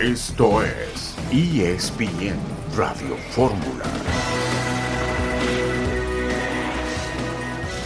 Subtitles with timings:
[0.00, 2.36] Esto es ESPN
[2.76, 3.84] Radio Fórmula.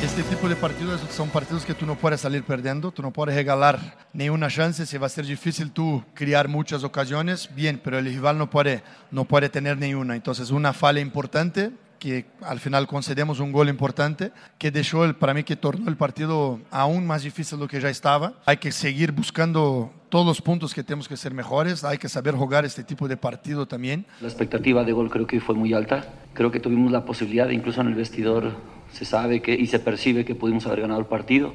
[0.04, 3.34] Este tipo de partidos son partidos que tú no puedes salir perdiendo, tú no puedes
[3.34, 8.04] regalar ninguna chance, si va a ser difícil tú crear muchas ocasiones, bien, pero el
[8.04, 10.14] rival no puede, no puede tener ninguna.
[10.14, 11.72] Entonces, una falla importante
[12.02, 16.58] que al final concedemos un gol importante que dejó para mí que tornó el partido
[16.72, 18.32] aún más difícil de lo que ya estaba.
[18.44, 22.34] Hay que seguir buscando todos los puntos que tenemos que ser mejores, hay que saber
[22.34, 24.04] jugar este tipo de partido también.
[24.20, 27.82] La expectativa de gol creo que fue muy alta, creo que tuvimos la posibilidad, incluso
[27.82, 28.50] en el vestidor
[28.90, 31.54] se sabe que y se percibe que pudimos haber ganado el partido,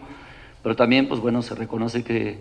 [0.64, 2.40] pero también pues bueno, se reconoce que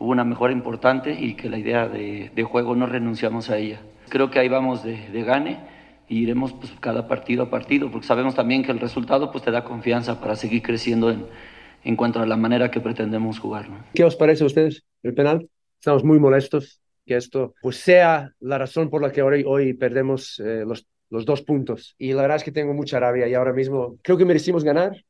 [0.00, 3.78] hubo una mejora importante y que la idea de, de juego no renunciamos a ella.
[4.08, 5.75] Creo que ahí vamos de, de gane
[6.08, 9.50] y iremos pues, cada partido a partido, porque sabemos también que el resultado pues, te
[9.50, 11.26] da confianza para seguir creciendo en,
[11.84, 13.68] en cuanto a la manera que pretendemos jugar.
[13.68, 13.84] ¿no?
[13.94, 15.48] ¿Qué os parece a ustedes el penal?
[15.78, 20.40] Estamos muy molestos que esto pues, sea la razón por la que hoy, hoy perdemos
[20.40, 21.94] eh, los, los dos puntos.
[21.98, 25.04] Y la verdad es que tengo mucha rabia y ahora mismo creo que merecimos ganar.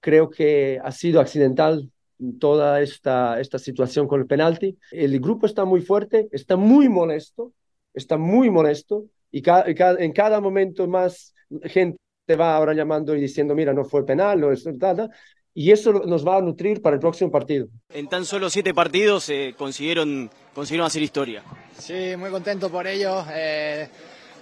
[0.00, 1.90] Creo que ha sido accidental
[2.38, 4.78] toda esta, esta situación con el penalti.
[4.90, 7.52] El grupo está muy fuerte, está muy molesto,
[7.94, 11.98] está muy molesto y, en cada momento más gente
[12.38, 15.10] va ahora llamando y diciendo, mira, no fue penal, no es nada,
[15.54, 17.66] y eso nos va a nutrir para el próximo partido.
[17.92, 21.42] En tan solo siete partidos eh, consiguieron, consiguieron hacer historia.
[21.78, 23.24] Sí, muy contento por ello.
[23.32, 23.88] Eh,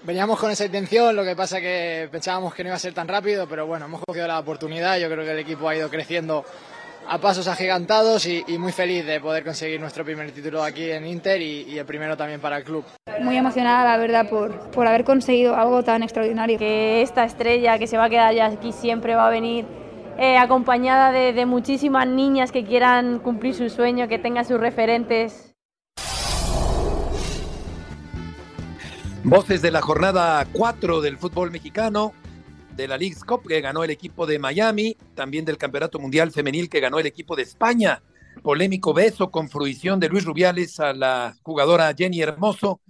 [0.05, 3.09] veníamos con esa intención, lo que pasa que pensábamos que no iba a ser tan
[3.09, 4.99] rápido, pero bueno, hemos cogido la oportunidad.
[4.99, 6.45] Yo creo que el equipo ha ido creciendo
[7.11, 11.05] a pasos agigantados y, y, muy feliz de poder conseguir nuestro primer título aquí en
[11.05, 12.85] Inter y, y, el primero también para el club.
[13.21, 16.57] Muy emocionada, la verdad, por, por haber conseguido algo tan extraordinario.
[16.57, 19.67] Que esta estrella que se va a quedar ya aquí siempre va a venir
[20.19, 25.53] eh, acompañada de, de muchísimas niñas que quieran cumplir su sueño, que tengan sus referentes.
[29.25, 32.13] Voces de la jornada 4 del fútbol mexicano
[32.81, 36.71] de la League's Cup que ganó el equipo de Miami, también del Campeonato Mundial Femenil
[36.71, 38.03] que ganó el equipo de España.
[38.43, 42.81] Polémico beso con fruición de Luis Rubiales a la jugadora Jenny Hermoso.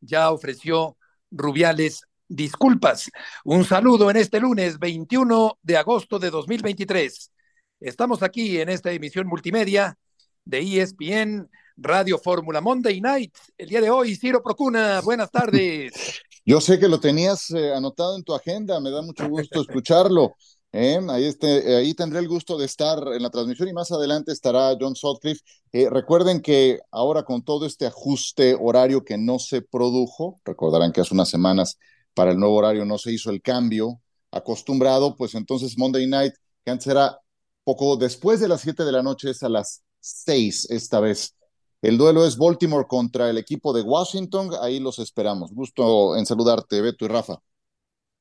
[0.00, 0.96] Ya ofreció
[1.32, 3.10] Rubiales disculpas.
[3.44, 7.32] Un saludo en este lunes 21 de agosto de 2023.
[7.80, 9.98] Estamos aquí en esta emisión multimedia
[10.44, 13.36] de ESPN Radio Fórmula Monday Night.
[13.58, 16.22] El día de hoy, Ciro Procuna, buenas tardes.
[16.44, 20.34] Yo sé que lo tenías eh, anotado en tu agenda, me da mucho gusto escucharlo.
[20.72, 21.00] ¿eh?
[21.08, 24.76] Ahí, este, ahí tendré el gusto de estar en la transmisión y más adelante estará
[24.80, 25.42] John Sutcliffe.
[25.72, 31.00] Eh, recuerden que ahora con todo este ajuste horario que no se produjo, recordarán que
[31.00, 31.78] hace unas semanas
[32.14, 34.00] para el nuevo horario no se hizo el cambio
[34.30, 36.34] acostumbrado, pues entonces Monday Night,
[36.64, 37.18] que antes era
[37.64, 41.34] poco después de las 7 de la noche, es a las 6 esta vez.
[41.82, 44.50] El duelo es Baltimore contra el equipo de Washington.
[44.60, 45.52] Ahí los esperamos.
[45.52, 47.40] Gusto en saludarte, Beto y Rafa.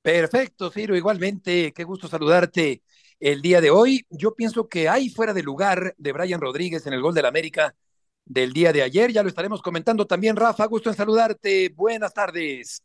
[0.02, 0.96] Perfecto, Ciro.
[0.96, 2.82] Igualmente, qué gusto saludarte
[3.20, 4.06] el día de hoy.
[4.10, 7.76] Yo pienso que hay fuera de lugar de Brian Rodríguez en el gol del América
[8.24, 9.12] del día de ayer.
[9.12, 10.66] Ya lo estaremos comentando también, Rafa.
[10.68, 11.70] Gusto en saludarte.
[11.76, 12.82] Buenas tardes.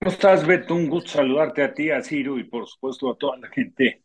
[0.00, 0.74] ¿Cómo estás, Beto?
[0.74, 4.02] Un gusto saludarte a ti, a Ciro y por supuesto a toda la gente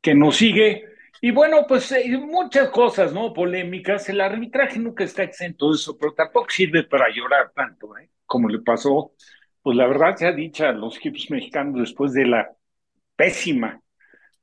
[0.00, 0.95] que nos sigue.
[1.20, 3.32] Y bueno, pues eh, muchas cosas, ¿no?
[3.32, 4.08] Polémicas.
[4.08, 8.10] El arbitraje nunca está exento de eso, pero tampoco sirve para llorar tanto, ¿eh?
[8.26, 9.12] Como le pasó,
[9.62, 12.50] pues la verdad se ha dicho a los equipos mexicanos después de la
[13.16, 13.80] pésima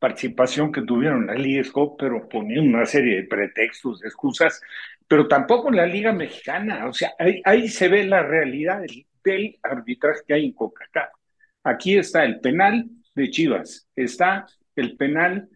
[0.04, 1.64] participación que tuvieron en la Liga
[1.98, 4.60] pero poniendo una serie de pretextos, de excusas,
[5.08, 6.88] pero tampoco en la Liga Mexicana.
[6.88, 8.82] O sea, ahí, ahí se ve la realidad
[9.24, 11.10] del, arbitraje que hay en CONCACAF.
[11.64, 14.46] Aquí está el penal de Chivas, está
[14.76, 15.48] el penal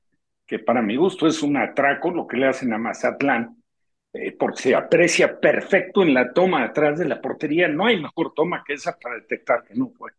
[0.47, 3.62] que para mi gusto es un atraco lo que le hacen a Mazatlán,
[4.13, 7.68] eh, porque se aprecia perfecto en la toma atrás de la portería.
[7.68, 10.12] No hay mejor toma que esa para detectar que no fue.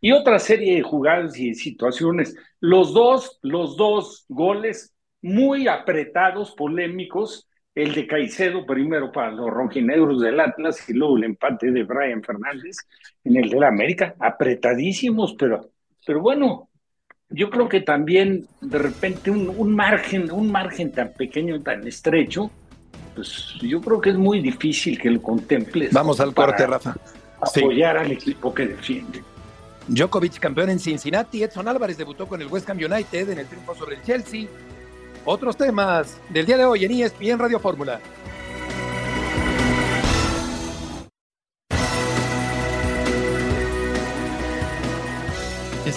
[0.00, 2.36] Y otra serie de jugadas y situaciones.
[2.60, 7.46] Los dos, los dos goles muy apretados, polémicos.
[7.74, 12.22] El de Caicedo primero para los rojinegros del Atlas y luego el empate de Brian
[12.22, 12.76] Fernández
[13.24, 14.14] en el del América.
[14.18, 15.70] Apretadísimos, pero,
[16.04, 16.69] pero bueno,
[17.30, 22.50] yo creo que también de repente un, un, margen, un margen tan pequeño, tan estrecho,
[23.14, 25.92] pues yo creo que es muy difícil que lo contemples.
[25.92, 26.96] Vamos al corte, Rafa.
[27.40, 28.04] Apoyar sí.
[28.04, 29.22] al equipo que defiende.
[29.88, 33.74] Djokovic campeón en Cincinnati, Edson Álvarez debutó con el West Ham United en el triunfo
[33.74, 34.46] sobre el Chelsea.
[35.24, 38.00] Otros temas del día de hoy en ESPN Radio Fórmula.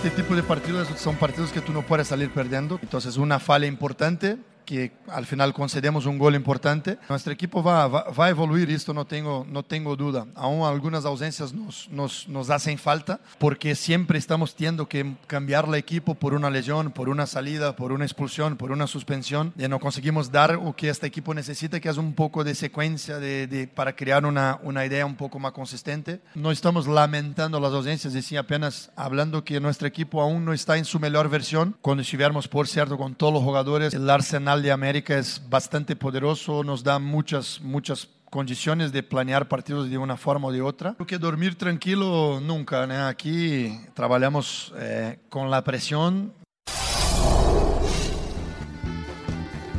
[0.04, 2.78] Este tipo de partidos son partidos que tú no puedes salir perdiendo.
[2.82, 6.98] Entonces, una falla importante que al final concedemos un gol importante.
[7.10, 10.26] Nuestro equipo va, va, va, a evoluir, esto no tengo, no tengo duda.
[10.36, 15.76] Aún algunas ausencias nos, nos, nos hacen falta porque siempre estamos teniendo que cambiar el
[15.76, 19.54] equipo por una lesión, por una salida, por una expulsión, por una suspensión.
[19.58, 23.20] Y no conseguimos dar lo que este equipo necesita, que es un poco de secuencia
[23.20, 26.22] de, de, para crear una, una idea un poco más consistente.
[26.36, 30.86] No estamos lamentando las ausencias, decía apenas hablando que nuestro equipo aún no está en
[30.86, 31.76] su mejor versión.
[31.82, 36.64] Cuando estuviéramos, por cierto, con todos los jugadores, el arsenal de América es bastante poderoso,
[36.64, 40.94] nos da muchas, muchas condiciones de planear partidos de una forma o de otra.
[40.96, 43.08] Creo que dormir tranquilo nunca, ¿no?
[43.08, 46.34] Aquí trabajamos eh, con la presión.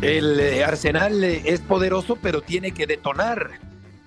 [0.00, 3.58] El eh, Arsenal eh, es poderoso, pero tiene que detonar.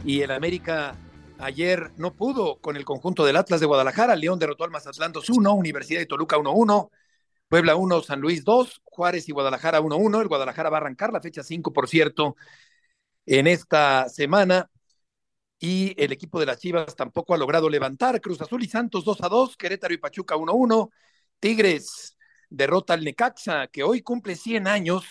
[0.06, 0.96] Y el América
[1.40, 4.16] ayer no pudo con el conjunto del Atlas de Guadalajara.
[4.16, 6.90] León derrotó al Mazatlán 2-1, Universidad de Toluca 1-1.
[7.48, 10.22] Puebla 1, San Luis 2, Juárez y Guadalajara 1-1.
[10.22, 12.36] El Guadalajara va a arrancar la fecha 5, por cierto,
[13.26, 14.70] en esta semana.
[15.60, 18.22] Y el equipo de las Chivas tampoco ha logrado levantar.
[18.22, 20.92] Cruz Azul y Santos 2 2, Querétaro y Pachuca 1-1.
[21.40, 22.18] Tigres
[22.50, 25.06] derrota al Necaxa, que hoy cumple 100 años,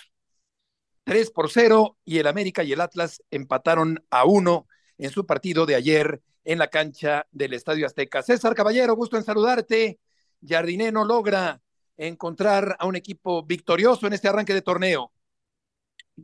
[1.05, 1.99] 3 por 0.
[2.05, 4.67] Y el América y el Atlas empataron a 1
[4.99, 8.23] en su partido de ayer en la cancha del Estadio Azteca.
[8.23, 9.99] César Caballero, gusto en saludarte.
[10.47, 11.61] Jardiné no logra
[11.97, 15.13] encontrar a un equipo victorioso en este arranque de torneo.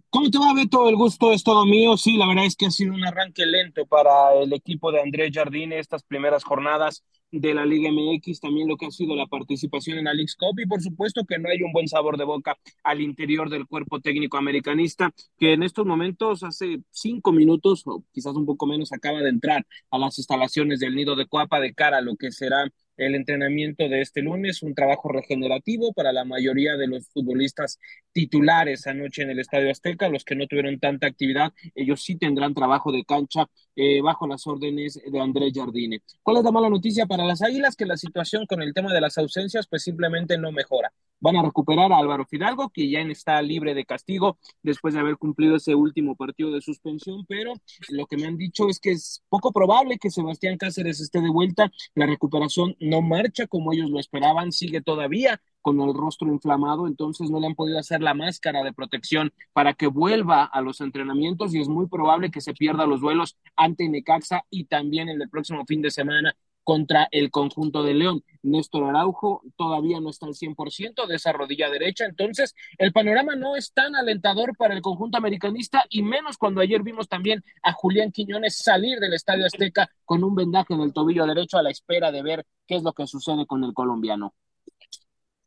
[0.08, 0.88] ¿Cómo te va, Beto?
[0.88, 1.96] El gusto es todo mío.
[1.98, 5.30] Sí, la verdad es que ha sido un arranque lento para el equipo de Andrés
[5.34, 9.98] Jardine estas primeras jornadas de la Liga MX, también lo que ha sido la participación
[9.98, 12.58] en la League Cup y por supuesto que no hay un buen sabor de boca
[12.82, 18.34] al interior del cuerpo técnico americanista, que en estos momentos, hace cinco minutos o quizás
[18.34, 21.98] un poco menos, acaba de entrar a las instalaciones del Nido de Cuapa de cara
[21.98, 22.66] a lo que será
[22.96, 27.78] el entrenamiento de este lunes, un trabajo regenerativo para la mayoría de los futbolistas
[28.12, 32.54] titulares anoche en el Estadio Azteca, los que no tuvieron tanta actividad, ellos sí tendrán
[32.54, 33.46] trabajo de cancha
[33.76, 36.00] eh, bajo las órdenes de Andrés Jardine.
[36.22, 37.76] ¿Cuál es la mala noticia para las Águilas?
[37.76, 40.92] Que la situación con el tema de las ausencias pues simplemente no mejora.
[41.22, 45.16] Van a recuperar a Álvaro Fidalgo, que ya está libre de castigo después de haber
[45.18, 47.52] cumplido ese último partido de suspensión, pero
[47.90, 51.30] lo que me han dicho es que es poco probable que Sebastián Cáceres esté de
[51.30, 51.70] vuelta.
[51.94, 57.30] La recuperación no marcha como ellos lo esperaban, sigue todavía con el rostro inflamado, entonces
[57.30, 61.54] no le han podido hacer la máscara de protección para que vuelva a los entrenamientos
[61.54, 65.30] y es muy probable que se pierda los duelos ante Necaxa y también en el
[65.30, 68.24] próximo fin de semana contra el conjunto de León.
[68.42, 73.56] Néstor Araujo todavía no está al 100% de esa rodilla derecha, entonces el panorama no
[73.56, 78.12] es tan alentador para el conjunto americanista y menos cuando ayer vimos también a Julián
[78.12, 82.10] Quiñones salir del Estadio Azteca con un vendaje en el tobillo derecho a la espera
[82.10, 84.34] de ver qué es lo que sucede con el colombiano.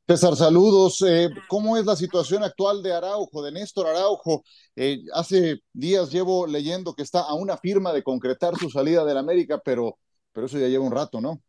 [0.08, 1.02] César, saludos.
[1.02, 4.44] Eh, ¿Cómo es la situación actual de Araujo, de Néstor Araujo?
[4.76, 9.18] Eh, hace días llevo leyendo que está a una firma de concretar su salida del
[9.18, 9.98] América, pero
[10.36, 11.42] pero eso ya lleva un rato, ¿no?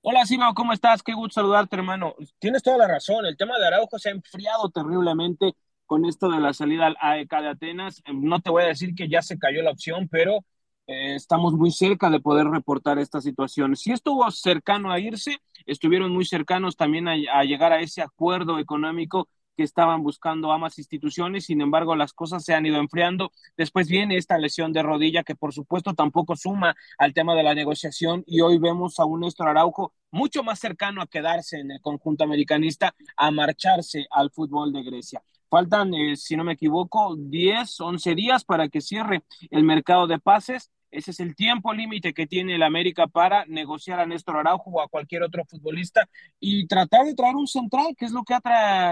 [0.00, 1.02] Hola, Sima, ¿cómo estás?
[1.02, 2.14] Qué gusto saludarte, hermano.
[2.38, 3.26] Tienes toda la razón.
[3.26, 5.54] El tema de Araujo se ha enfriado terriblemente
[5.86, 8.02] con esto de la salida al AEK de Atenas.
[8.14, 10.44] No te voy a decir que ya se cayó la opción, pero
[10.86, 13.74] eh, estamos muy cerca de poder reportar esta situación.
[13.74, 18.60] Si estuvo cercano a irse, estuvieron muy cercanos también a, a llegar a ese acuerdo
[18.60, 23.32] económico que estaban buscando ambas instituciones, sin embargo las cosas se han ido enfriando.
[23.56, 27.54] Después viene esta lesión de rodilla que por supuesto tampoco suma al tema de la
[27.54, 31.80] negociación y hoy vemos a un Néstor Araujo mucho más cercano a quedarse en el
[31.80, 35.22] conjunto americanista, a marcharse al fútbol de Grecia.
[35.48, 40.18] Faltan, eh, si no me equivoco, 10, 11 días para que cierre el mercado de
[40.18, 44.70] pases ese es el tiempo límite que tiene el América para negociar a Néstor Araujo
[44.70, 46.08] o a cualquier otro futbolista
[46.40, 48.34] y tratar de traer un central, que es lo que,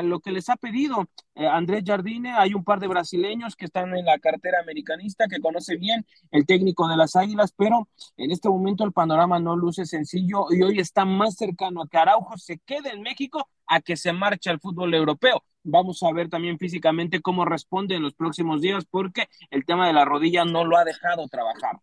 [0.02, 2.32] lo que les ha pedido eh, Andrés Jardine.
[2.32, 6.46] Hay un par de brasileños que están en la cartera americanista, que conoce bien el
[6.46, 10.78] técnico de las Águilas, pero en este momento el panorama no luce sencillo y hoy
[10.80, 14.60] está más cercano a que Araujo se quede en México a que se marche al
[14.60, 15.42] fútbol europeo.
[15.64, 19.94] Vamos a ver también físicamente cómo responde en los próximos días porque el tema de
[19.94, 21.80] la rodilla no lo ha dejado trabajar.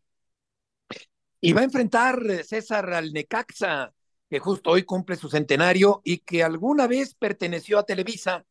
[1.41, 3.91] Y va a enfrentar eh, César al Necaxa,
[4.29, 8.45] que justo hoy cumple su centenario y que alguna vez perteneció a Televisa,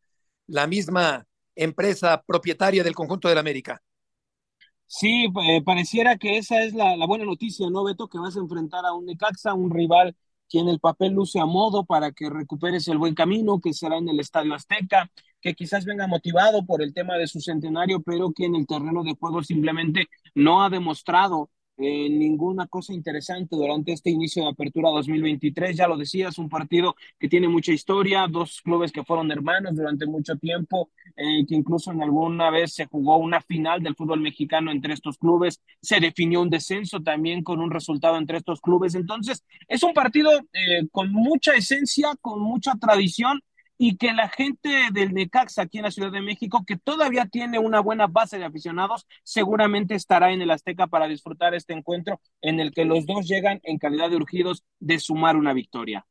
[0.49, 3.80] la misma empresa propietaria del conjunto del América.
[4.87, 8.08] Sí, eh, pareciera que esa es la, la, buena noticia, ¿no, Beto?
[8.08, 10.16] Que vas a enfrentar a un Necaxa, un rival
[10.50, 13.97] que en el papel luce a modo para que recuperes el buen camino, que será
[13.97, 18.33] en el Estadio Azteca, que quizás venga motivado por el tema de su centenario, pero
[18.33, 23.92] que en el terreno de juego simplemente no ha demostrado eh, ninguna cosa interesante durante
[23.92, 25.76] este inicio de apertura 2023.
[25.76, 30.06] Ya lo decías, un partido que tiene mucha historia, dos clubes que fueron hermanos durante
[30.06, 34.70] mucho tiempo, eh, que incluso en alguna vez se jugó una final del fútbol mexicano
[34.70, 38.94] entre estos clubes, se definió un descenso también con un resultado entre estos clubes.
[38.94, 43.40] Entonces, es un partido eh, con mucha esencia, con mucha tradición
[43.82, 47.58] y que la gente del Necaxa aquí en la Ciudad de México, que todavía tiene
[47.58, 52.60] una buena base de aficionados, seguramente estará en el Azteca para disfrutar este encuentro en
[52.60, 56.04] el que los dos llegan en calidad de urgidos de sumar una victoria.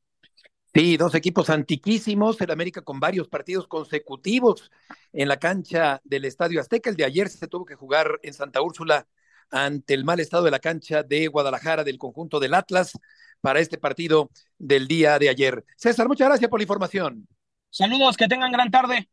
[0.73, 4.71] Sí, dos equipos antiquísimos, el América con varios partidos consecutivos
[5.13, 6.89] en la cancha del Estadio Azteca.
[6.89, 9.05] El de ayer se tuvo que jugar en Santa Úrsula
[9.51, 12.97] ante el mal estado de la cancha de Guadalajara del conjunto del Atlas
[13.41, 15.63] para este partido del día de ayer.
[15.75, 17.27] César, muchas gracias por la información.
[17.69, 19.09] Saludos, que tengan gran tarde.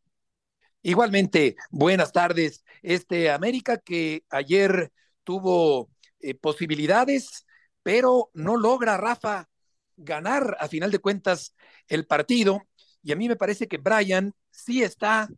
[0.81, 2.63] Igualmente, buenas tardes.
[2.81, 4.91] Este América que ayer
[5.23, 7.45] tuvo eh, posibilidades,
[7.83, 9.47] pero no logra, Rafa,
[9.95, 11.55] ganar a final de cuentas
[11.87, 12.61] el partido.
[13.03, 15.29] Y a mí me parece que Brian sí está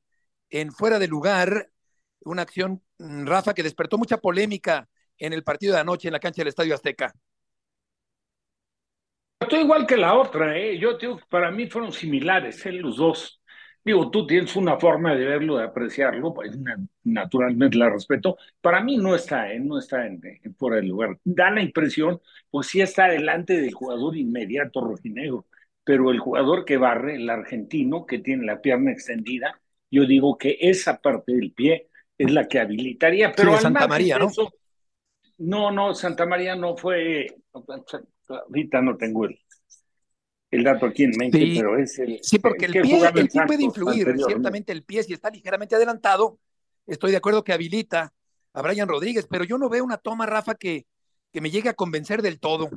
[0.49, 1.69] en fuera de lugar.
[2.21, 6.19] Una acción, mm, Rafa, que despertó mucha polémica en el partido de anoche en la
[6.19, 7.13] cancha del Estadio Azteca.
[9.39, 10.77] Estoy igual que la otra, ¿eh?
[10.77, 12.73] Yo digo, para mí fueron similares, ¿eh?
[12.73, 13.41] los dos.
[13.85, 16.57] Digo, tú tienes una forma de verlo, de apreciarlo, pues
[17.05, 18.37] naturalmente la respeto.
[18.59, 19.59] Para mí no está, ¿eh?
[19.61, 20.21] no está en,
[20.57, 21.17] fuera del lugar.
[21.23, 22.19] Da la impresión,
[22.51, 25.45] pues sí está delante del jugador inmediato rojinegro,
[25.85, 30.57] pero el jugador que barre, el argentino, que tiene la pierna extendida, yo digo que
[30.59, 33.31] esa parte del pie es la que habilitaría.
[33.31, 34.29] Pero Santa María, ¿no?
[35.37, 37.37] no, no, Santa María no fue
[38.29, 39.39] ahorita no tengo el,
[40.51, 42.19] el dato aquí en mente, pero es el.
[42.21, 46.39] Sí, porque el, pie, el pie puede influir, ciertamente el pie, si está ligeramente adelantado,
[46.87, 48.13] estoy de acuerdo que habilita
[48.53, 50.85] a Brian Rodríguez, pero yo no veo una toma, Rafa, que,
[51.31, 52.69] que me llegue a convencer del todo.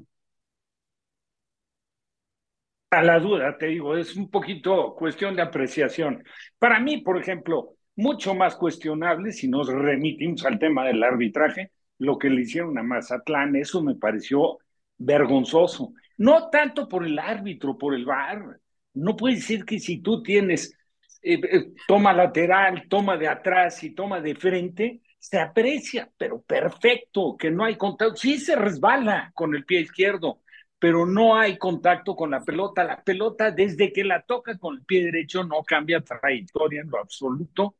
[2.91, 6.23] A la duda, te digo, es un poquito cuestión de apreciación.
[6.59, 12.19] Para mí, por ejemplo, mucho más cuestionable, si nos remitimos al tema del arbitraje, lo
[12.19, 14.59] que le hicieron a Mazatlán, eso me pareció
[15.05, 15.93] vergonzoso.
[16.19, 18.61] No tanto por el árbitro, por el VAR.
[18.95, 20.77] No puede ser que si tú tienes
[21.23, 27.37] eh, eh, toma lateral, toma de atrás y toma de frente, se aprecia, pero perfecto,
[27.39, 28.17] que no hay contacto.
[28.17, 30.41] Sí se resbala con el pie izquierdo,
[30.79, 32.83] pero no hay contacto con la pelota.
[32.85, 36.99] La pelota, desde que la toca con el pie derecho, no cambia trayectoria en lo
[36.99, 37.77] absoluto.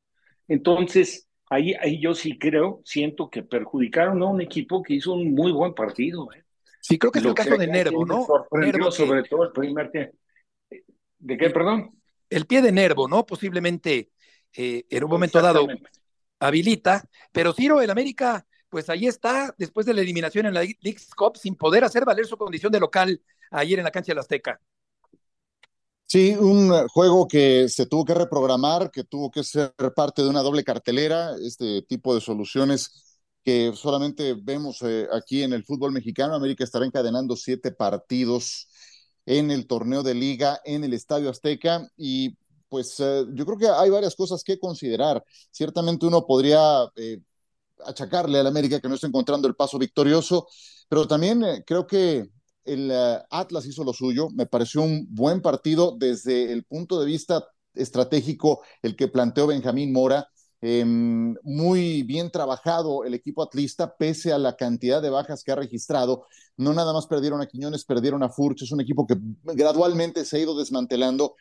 [0.47, 5.35] Entonces, ahí, ahí yo sí creo, siento que perjudicaron a un equipo que hizo un
[5.35, 6.33] muy buen partido.
[6.33, 6.45] ¿eh?
[6.83, 8.27] Sí, creo que es el caso de Nervo, ¿no?
[8.51, 10.13] Nervo sobre todo el primer pie.
[11.17, 11.97] ¿De qué, perdón?
[12.29, 13.25] El pie de Nervo, ¿no?
[13.25, 14.11] Posiblemente
[14.53, 15.65] eh, en un momento dado
[16.41, 20.99] habilita, pero Ciro, el América, pues ahí está, después de la eliminación en la League
[21.17, 23.23] Cup, sin poder hacer valer su condición de local
[23.53, 24.61] ayer en la cancha de la Azteca.
[26.05, 30.43] Sí, un juego que se tuvo que reprogramar, que tuvo que ser parte de una
[30.43, 33.12] doble cartelera, este tipo de soluciones
[33.45, 36.35] que solamente vemos eh, aquí en el fútbol mexicano.
[36.35, 38.69] América estará encadenando siete partidos
[39.27, 42.37] en el torneo de liga en el Estadio Azteca y
[42.69, 45.23] pues eh, yo creo que hay varias cosas que considerar.
[45.51, 47.19] Ciertamente uno podría eh,
[47.85, 50.47] achacarle al América que no está encontrando el paso victorioso,
[50.89, 52.29] pero también creo que
[52.65, 52.93] el
[53.31, 54.29] Atlas hizo lo suyo.
[54.31, 57.45] Me pareció un buen partido desde el punto de vista
[57.75, 60.29] estratégico el que planteó Benjamín Mora
[60.65, 65.57] Em, muy bien trabajado el equipo atlista, pese a la cantidad de bajas que ha
[65.57, 66.27] registrado.
[66.57, 68.63] No nada más perdieron a Quiñones, perdieron a Furch.
[68.63, 71.35] Es un equipo que gradualmente se ha ido desmantelando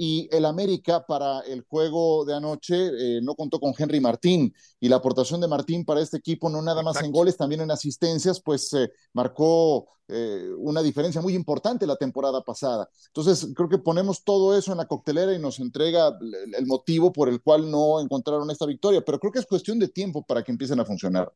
[0.00, 4.88] y el América para el juego de anoche eh, no contó con Henry Martín y
[4.88, 8.40] la aportación de Martín para este equipo no nada más en goles, también en asistencias,
[8.40, 12.88] pues eh, marcó eh, una diferencia muy importante la temporada pasada.
[13.08, 16.16] Entonces creo que ponemos todo eso en la coctelera y nos entrega
[16.56, 19.88] el, motivo por el cual no encontraron esta victoria, pero creo que es cuestión de
[19.88, 21.32] tiempo para que empiecen a funcionar.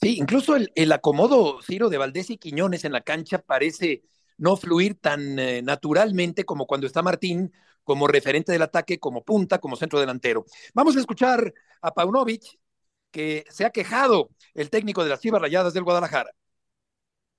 [0.00, 4.02] Sí, incluso el, el acomodo, Ciro, de Valdés y Quiñones en la cancha parece
[4.36, 7.52] no fluir tan naturalmente como cuando está Martín
[7.84, 10.44] como referente del ataque, como punta, como centro delantero.
[10.74, 12.42] Vamos a escuchar a Paunovic,
[13.10, 16.30] que se ha quejado el técnico de las Chivas Rayadas del Guadalajara.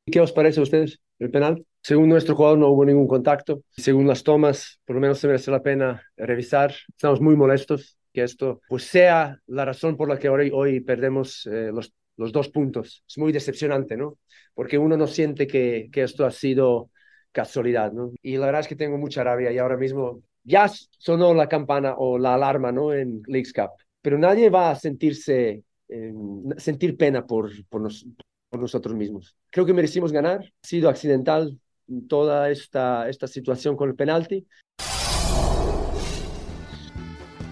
[0.05, 1.65] ¿Qué os parece a ustedes el penal?
[1.81, 3.63] Según nuestro jugador no hubo ningún contacto.
[3.71, 6.73] Según las tomas, por lo menos se merece la pena revisar.
[6.89, 11.45] Estamos muy molestos que esto pues sea la razón por la que hoy, hoy perdemos
[11.47, 13.03] eh, los, los dos puntos.
[13.07, 14.17] Es muy decepcionante, ¿no?
[14.53, 16.91] Porque uno no siente que, que esto ha sido
[17.31, 18.11] casualidad, ¿no?
[18.21, 21.95] Y la verdad es que tengo mucha rabia y ahora mismo ya sonó la campana
[21.97, 22.93] o la alarma, ¿no?
[22.93, 23.71] En Leagues Cup,
[24.01, 26.13] pero nadie va a sentirse, eh,
[26.57, 29.35] sentir pena por, por, nosotros mismos.
[29.51, 31.59] Creo que merecimos ganar, ha sido accidental
[32.07, 34.45] toda esta, esta situación con el penalti.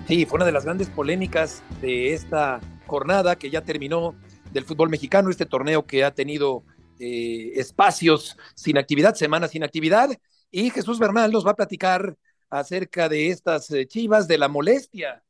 [0.07, 4.15] Sí, fue una de las grandes polémicas de esta jornada que ya terminó
[4.51, 6.63] del fútbol mexicano, este torneo que ha tenido
[7.00, 10.09] eh, espacios sin actividad, semanas sin actividad,
[10.51, 12.15] y Jesús Bernal nos va a platicar
[12.53, 15.24] acerca de estas eh, chivas, de la molestia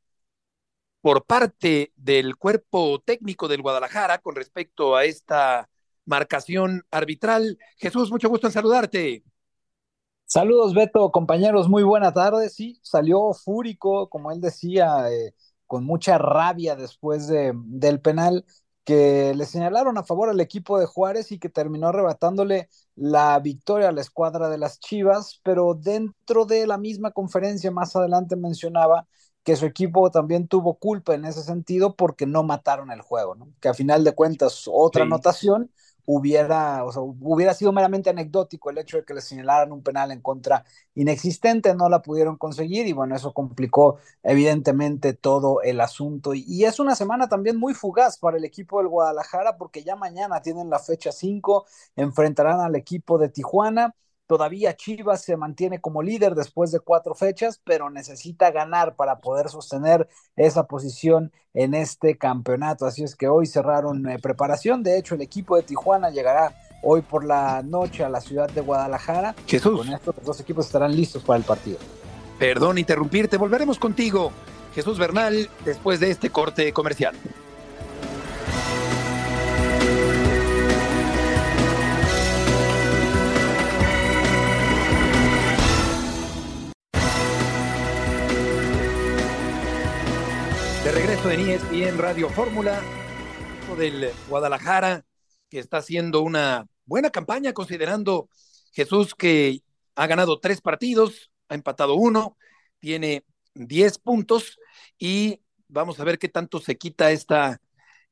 [1.01, 5.70] por parte del cuerpo técnico del Guadalajara con respecto a esta
[6.06, 7.58] marcación arbitral.
[7.77, 9.24] Jesús, mucho gusto en saludarte.
[10.25, 12.50] Saludos, Beto, compañeros, muy buena tarde.
[12.50, 15.34] Sí, salió fúrico, como él decía, eh,
[15.68, 18.46] con mucha rabia después de, del penal
[18.84, 23.90] que le señalaron a favor al equipo de Juárez y que terminó arrebatándole la victoria
[23.90, 29.08] a la escuadra de las Chivas, pero dentro de la misma conferencia más adelante mencionaba
[29.44, 33.50] que su equipo también tuvo culpa en ese sentido porque no mataron el juego, ¿no?
[33.60, 35.72] Que a final de cuentas otra anotación
[36.05, 40.12] hubiera, o sea, hubiera sido meramente anecdótico el hecho de que le señalaran un penal
[40.12, 46.33] en contra inexistente, no la pudieron conseguir y bueno, eso complicó evidentemente todo el asunto.
[46.33, 49.95] Y, y es una semana también muy fugaz para el equipo del Guadalajara porque ya
[49.95, 53.95] mañana tienen la fecha 5, enfrentarán al equipo de Tijuana
[54.27, 59.50] Todavía Chivas se mantiene como líder después de cuatro fechas, pero necesita ganar para poder
[59.50, 62.86] sostener esa posición en este campeonato.
[62.86, 64.82] Así es que hoy cerraron eh, preparación.
[64.82, 68.62] De hecho, el equipo de Tijuana llegará hoy por la noche a la ciudad de
[68.62, 69.36] Guadalajara.
[69.46, 69.77] Jesús.
[69.77, 71.80] Con esto los dos equipos estarán listos para el partido.
[72.39, 74.32] Perdón interrumpirte, volveremos contigo.
[74.74, 77.15] Jesús Bernal, después de este corte comercial.
[91.24, 92.82] Regreso en Radio Fórmula,
[93.77, 95.06] del Guadalajara,
[95.50, 98.30] que está haciendo una buena campaña considerando
[98.74, 99.62] Jesús que
[99.96, 102.38] ha ganado tres partidos, ha empatado uno,
[102.80, 104.60] tiene diez puntos
[104.98, 105.39] y
[105.70, 107.62] vamos a ver qué tanto se quita esta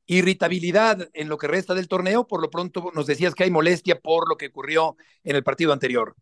[0.06, 2.26] irritabilidad en lo que resta del torneo.
[2.26, 5.72] Por lo pronto nos decías que hay molestia por lo que ocurrió en el partido
[5.74, 6.16] anterior.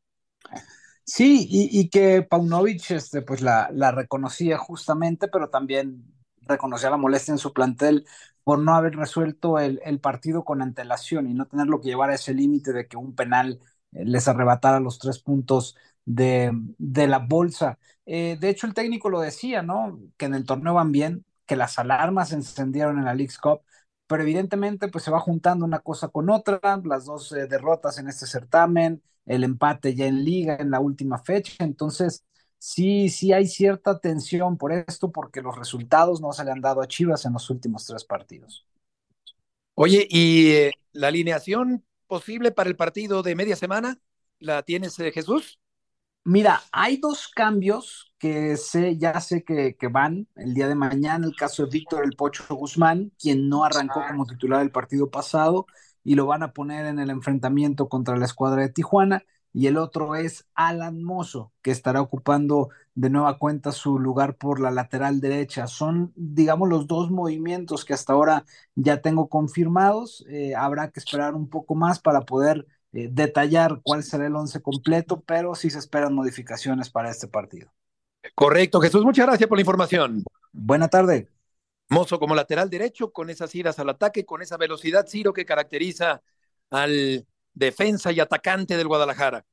[1.05, 6.19] Sí, y, que Paunovic este, pues la reconocía justamente, pero también
[6.50, 8.06] reconocía la molestia en su plantel
[8.44, 12.34] por no haber resuelto el, partido con antelación y no tenerlo que llevar a ese
[12.34, 13.60] límite de que un penal
[13.92, 17.78] eh, les arrebatara los tres puntos de, la bolsa.
[18.06, 20.00] Eh, de hecho, el técnico lo decía, ¿no?
[20.16, 23.62] Que en el torneo van bien, que las alarmas se encendieron en la League's Cup,
[24.06, 28.08] pero evidentemente pues se va juntando una cosa con otra, las dos eh, derrotas en
[28.08, 32.24] este certamen, el empate ya en liga en la última fecha, entonces
[32.61, 36.83] sí, sí hay cierta tensión por esto, porque los resultados no se le han dado
[36.83, 38.64] a Chivas en los últimos tres partidos.
[39.75, 43.99] Oye, ¿y eh, la alineación posible para el partido de media semana?
[44.38, 45.59] ¿La tienes, eh, Jesús?
[46.23, 51.27] Mira, hay dos cambios que sé, ya sé que, que, van el día de mañana.
[51.27, 55.64] El caso de Víctor El Pocho Guzmán, quien no arrancó como titular el partido pasado,
[56.05, 59.76] y lo van a poner en el enfrentamiento contra la escuadra de Tijuana y el
[59.76, 65.20] otro es Alan Mozo, que estará ocupando de nueva cuenta su lugar por la lateral
[65.20, 65.66] derecha.
[65.66, 70.24] Son, digamos, los dos movimientos que hasta ahora ya tengo confirmados.
[70.28, 74.60] Eh, habrá que esperar un poco más para poder eh, detallar cuál será el once
[74.60, 77.72] completo, pero sí se esperan modificaciones para este partido.
[78.34, 80.22] Correcto, Jesús, muchas gracias por la información.
[80.52, 81.28] Buena tarde.
[81.88, 86.22] Mozo como lateral derecho, con esas idas al ataque, con esa velocidad, Ciro, que caracteriza
[86.70, 87.26] al
[87.61, 89.44] defensa y atacante del Guadalajara.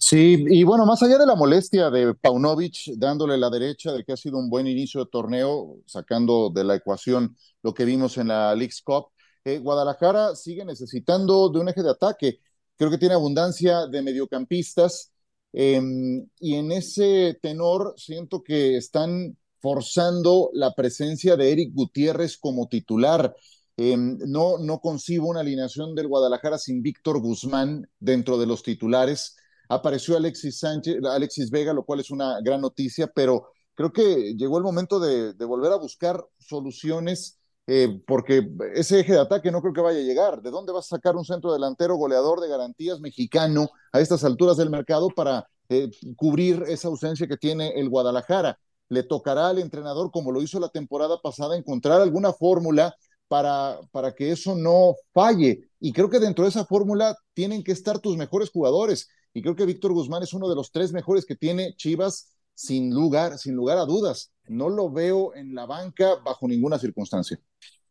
[0.00, 4.12] Sí, y bueno, más allá de la molestia de Paunovic dándole la derecha de que
[4.12, 8.28] ha sido un buen inicio de torneo, sacando de la ecuación lo que vimos en
[8.28, 9.08] la League's Cup,
[9.44, 12.40] eh, Guadalajara sigue necesitando de un eje de ataque.
[12.76, 15.10] Creo que tiene abundancia de mediocampistas
[15.52, 22.68] em, y en ese tenor siento que están forzando la presencia de Eric Gutiérrez como
[22.68, 23.34] titular.
[23.78, 29.36] No, no concibo una alineación del Guadalajara sin Víctor Guzmán dentro de los titulares.
[29.68, 34.58] Apareció Alexis Sánchez, Alexis Vega, lo cual es una gran noticia, pero creo que llegó
[34.58, 37.38] el momento de, volver a buscar soluciones,
[37.68, 40.42] eh, porque ese eje de ataque no creo que vaya a llegar.
[40.42, 44.56] ¿De dónde vas a sacar un centro delantero goleador de garantías mexicano a estas alturas
[44.56, 48.58] del mercado para eh, cubrir esa ausencia que tiene el Guadalajara?
[48.88, 52.96] Le tocará al entrenador, como lo hizo la temporada pasada, encontrar alguna fórmula
[53.28, 55.70] para, para que eso no falle.
[55.78, 59.08] Y creo que dentro de esa fórmula tienen que estar tus mejores jugadores.
[59.32, 62.92] Y creo que Víctor Guzmán es uno de los tres mejores que tiene Chivas sin
[62.92, 64.32] lugar, sin lugar a dudas.
[64.48, 67.38] No lo veo en la banca bajo ninguna circunstancia.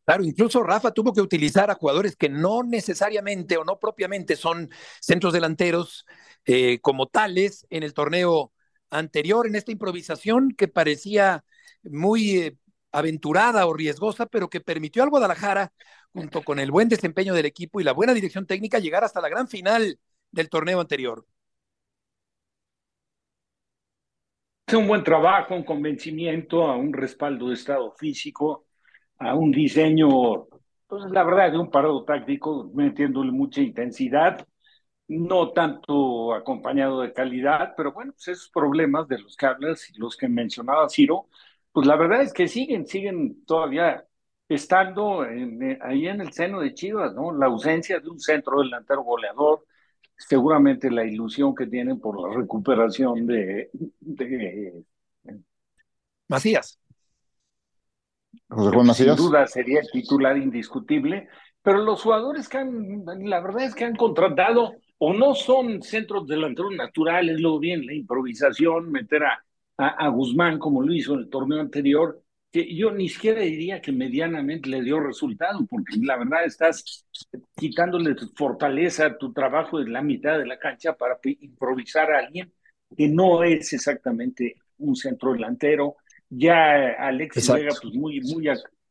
[0.03, 4.69] Claro, incluso Rafa tuvo que utilizar a jugadores que no necesariamente o no propiamente son
[5.01, 6.05] centros delanteros
[6.45, 8.53] eh, como tales en el torneo
[8.89, 11.43] anterior, en esta improvisación que parecía
[11.83, 12.57] muy eh,
[12.91, 15.71] aventurada o riesgosa, pero que permitió al Guadalajara,
[16.13, 19.29] junto con el buen desempeño del equipo y la buena dirección técnica, llegar hasta la
[19.29, 19.99] gran final
[20.31, 21.25] del torneo anterior.
[24.73, 28.65] Un buen trabajo, un convencimiento, a un respaldo de estado físico,
[29.17, 30.09] a un diseño,
[30.87, 34.45] pues la verdad, de un parado táctico, metiéndole mucha intensidad,
[35.07, 39.97] no tanto acompañado de calidad, pero bueno, pues esos problemas de los que hablas y
[39.97, 41.29] los que mencionaba Ciro,
[41.71, 44.03] pues la verdad es que siguen, siguen todavía
[44.49, 47.31] estando eh, ahí en el seno de Chivas, ¿no?
[47.31, 49.65] La ausencia de un centro delantero goleador,
[50.17, 54.83] seguramente la ilusión que tienen por la recuperación de, de
[56.27, 56.79] Macías.
[58.49, 59.17] José Juan Macías.
[59.17, 61.27] Sin duda sería el titular indiscutible,
[61.61, 66.27] pero los jugadores que han, la verdad es que han contratado o no son centros
[66.27, 69.43] delanteros naturales, luego bien la improvisación, meter a,
[69.77, 73.91] a, Guzmán como lo hizo en el torneo anterior, que yo ni siquiera diría que
[73.91, 77.05] medianamente le dio resultado, porque la verdad estás
[77.55, 82.51] quitándole fortaleza a tu trabajo en la mitad de la cancha para improvisar a alguien
[82.95, 85.97] que no es exactamente un centro delantero,
[86.29, 88.49] ya Alex Vega, pues muy, muy,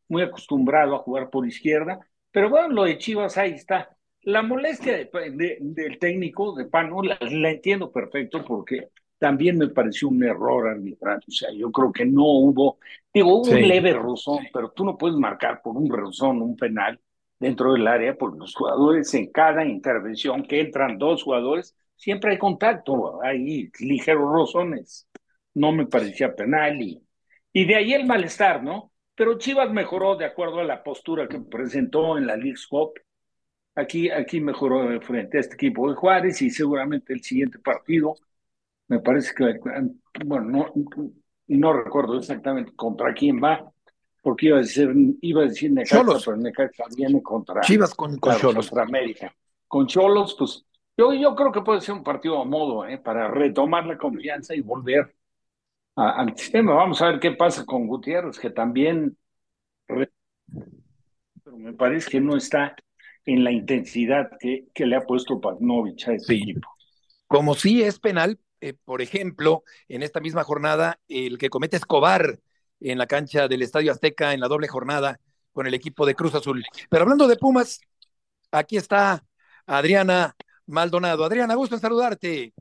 [0.09, 2.01] muy acostumbrado a jugar por izquierda.
[2.31, 3.91] Pero bueno, lo de Chivas ahí está.
[4.23, 10.69] La molestia del técnico de Pano la, entiendo perfecto porque también me pareció un error
[10.69, 11.21] arbitral.
[11.27, 12.79] O sea, yo creo que no hubo,
[13.13, 17.01] digo, hubo un leve rozón, pero tú no puedes marcar por un rozón un penal
[17.39, 22.39] dentro del área porque los jugadores en cada intervención que entran dos jugadores, siempre hay
[22.39, 25.09] contacto, hay ligeros rozones.
[25.55, 27.07] No me parecía penal y
[27.57, 28.93] y de ahí el malestar, ¿no?
[29.15, 33.01] Pero Chivas mejoró de acuerdo a la postura que presentó en la League Cup.
[33.75, 38.15] Aquí, aquí mejoró frente a este equipo de Juárez y seguramente el siguiente partido,
[38.89, 39.59] me parece que,
[40.25, 40.73] bueno, no,
[41.49, 43.71] no recuerdo exactamente contra quién va,
[44.23, 48.37] porque iba a decir, iba a decir Necaxa, pero Necaxa viene contra Chivas con, con
[48.37, 48.69] Cholos.
[48.69, 49.35] Contra América.
[49.69, 50.65] Con Cholos, pues
[50.97, 52.99] yo, yo creo que puede ser un partido a modo, ¿eh?
[52.99, 55.15] para retomar la confianza y volver
[55.95, 56.75] al sistema.
[56.75, 59.17] Vamos a ver qué pasa con Gutiérrez, que también,
[59.87, 60.09] pero
[61.57, 62.77] me parece que no está
[63.25, 66.69] en la intensidad que, que le ha puesto Pavnovich a este equipo.
[67.27, 72.41] Como si es penal, eh, por ejemplo, en esta misma jornada, el que comete Escobar
[72.81, 75.21] en la cancha del Estadio Azteca en la doble jornada
[75.53, 76.65] con el equipo de Cruz Azul.
[76.91, 77.81] Pero hablando de Pumas,
[78.51, 79.25] aquí está
[79.67, 80.35] Adriana
[80.67, 81.25] Maldonado.
[81.25, 82.55] Adriana, gusto en saludarte.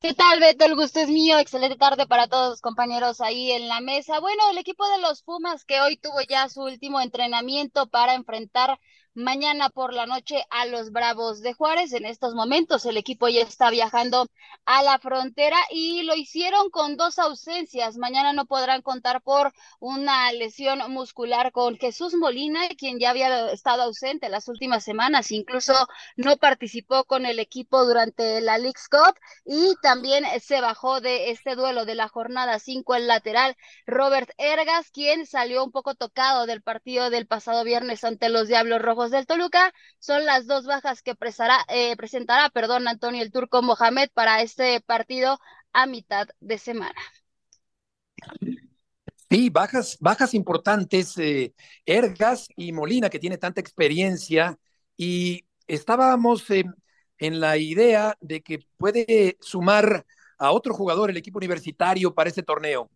[0.00, 0.64] ¿Qué tal, Beto?
[0.64, 1.38] El gusto es mío.
[1.40, 4.20] Excelente tarde para todos compañeros ahí en la mesa.
[4.20, 8.78] Bueno, el equipo de los Pumas que hoy tuvo ya su último entrenamiento para enfrentar
[9.14, 11.92] mañana por la noche a los Bravos de Juárez.
[11.92, 14.26] En estos momentos el equipo ya está viajando
[14.64, 17.96] a la frontera y lo hicieron con dos ausencias.
[17.96, 23.82] Mañana no podrán contar por una lesión muscular con Jesús Molina, quien ya había estado
[23.82, 25.74] ausente las últimas semanas, incluso
[26.16, 31.54] no participó con el equipo durante la League Cup y también se bajó de este
[31.54, 36.62] duelo de la jornada 5 el lateral Robert Ergas, quien salió un poco tocado del
[36.62, 39.72] partido del pasado viernes ante los Diablos Rojos del Toluca.
[39.98, 41.16] Son las dos bajas que
[41.68, 45.38] eh, presentará, perdón, Antonio el Turco Mohamed para este partido
[45.72, 47.00] a mitad de semana.
[49.30, 51.54] Sí, bajas, bajas importantes, eh,
[51.86, 54.58] Ergas y Molina, que tiene tanta experiencia,
[54.96, 60.04] y estábamos en la idea de que puede sumar
[60.36, 62.90] a otro jugador el equipo universitario para este torneo.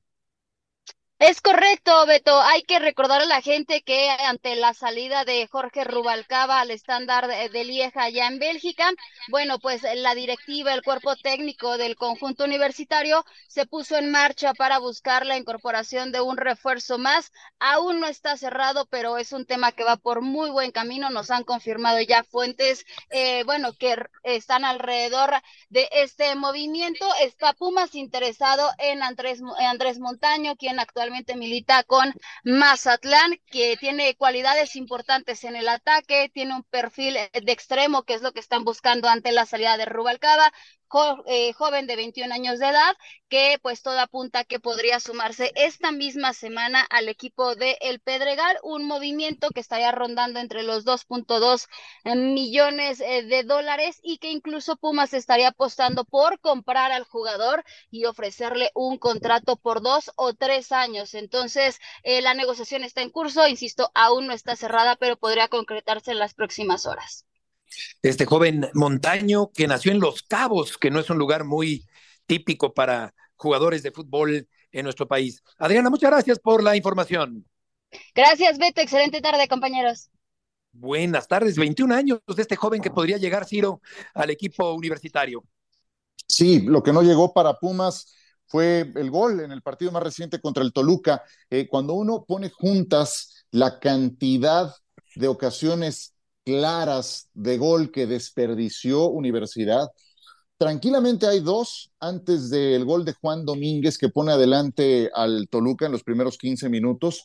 [1.26, 2.38] Es correcto, Beto.
[2.42, 7.26] Hay que recordar a la gente que ante la salida de Jorge Rubalcaba al estándar
[7.28, 8.92] de Lieja allá en Bélgica,
[9.28, 14.76] bueno, pues la directiva, el cuerpo técnico del conjunto universitario se puso en marcha para
[14.76, 17.32] buscar la incorporación de un refuerzo más.
[17.58, 21.08] Aún no está cerrado, pero es un tema que va por muy buen camino.
[21.08, 25.30] Nos han confirmado ya fuentes, eh, bueno, que están alrededor
[25.70, 27.08] de este movimiento.
[27.22, 32.12] Está Pumas interesado en Andrés, Andrés Montaño, quien actualmente milita con
[32.44, 38.22] Mazatlán, que tiene cualidades importantes en el ataque, tiene un perfil de extremo, que es
[38.22, 40.52] lo que están buscando ante la salida de Rubalcaba,
[41.26, 42.96] eh, joven de 21 años de edad,
[43.28, 48.58] que pues todo apunta que podría sumarse esta misma semana al equipo de El Pedregal,
[48.62, 51.68] un movimiento que estaría rondando entre los 2.2
[52.04, 58.04] millones eh, de dólares y que incluso Pumas estaría apostando por comprar al jugador y
[58.04, 61.14] ofrecerle un contrato por dos o tres años.
[61.14, 66.12] Entonces, eh, la negociación está en curso, insisto, aún no está cerrada, pero podría concretarse
[66.12, 67.26] en las próximas horas
[68.02, 71.86] este joven montaño que nació en Los Cabos, que no es un lugar muy
[72.26, 75.42] típico para jugadores de fútbol en nuestro país.
[75.58, 77.46] Adriana, muchas gracias por la información.
[78.14, 78.80] Gracias, Beto.
[78.80, 80.10] Excelente tarde, compañeros.
[80.72, 83.80] Buenas tardes, 21 años de este joven que podría llegar, Ciro,
[84.12, 85.44] al equipo universitario.
[86.26, 88.12] Sí, lo que no llegó para Pumas
[88.46, 91.22] fue el gol en el partido más reciente contra el Toluca.
[91.48, 94.74] Eh, cuando uno pone juntas la cantidad
[95.14, 96.13] de ocasiones
[96.44, 99.88] claras de gol que desperdició Universidad.
[100.56, 105.92] Tranquilamente hay dos antes del gol de Juan Domínguez que pone adelante al Toluca en
[105.92, 107.24] los primeros 15 minutos.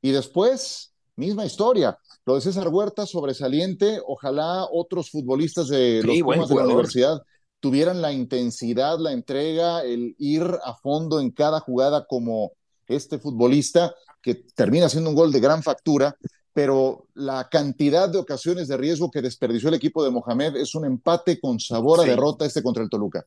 [0.00, 1.98] Y después, misma historia.
[2.24, 4.00] Lo de César Huerta, sobresaliente.
[4.06, 7.22] Ojalá otros futbolistas de los Pumas de la universidad
[7.60, 12.52] tuvieran la intensidad, la entrega, el ir a fondo en cada jugada como
[12.88, 16.16] este futbolista que termina siendo un gol de gran factura
[16.52, 20.84] pero la cantidad de ocasiones de riesgo que desperdició el equipo de Mohamed es un
[20.84, 23.24] empate con sabor a derrota este contra el Toluca.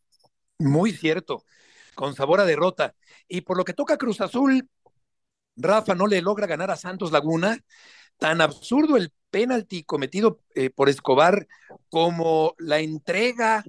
[0.59, 1.43] Muy cierto,
[1.95, 2.95] con sabor a derrota.
[3.27, 4.69] Y por lo que toca Cruz Azul,
[5.55, 7.57] Rafa no le logra ganar a Santos Laguna.
[8.17, 11.47] Tan absurdo el penalti cometido eh, por Escobar
[11.89, 13.63] como la entrega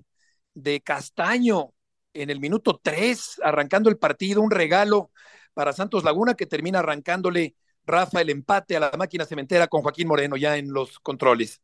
[0.52, 1.70] de Castaño
[2.12, 5.10] en el minuto 3, arrancando el partido, un regalo
[5.52, 7.54] para Santos Laguna que termina arrancándole
[7.86, 11.60] Rafa, el empate a la máquina cementera con Joaquín Moreno ya en los controles.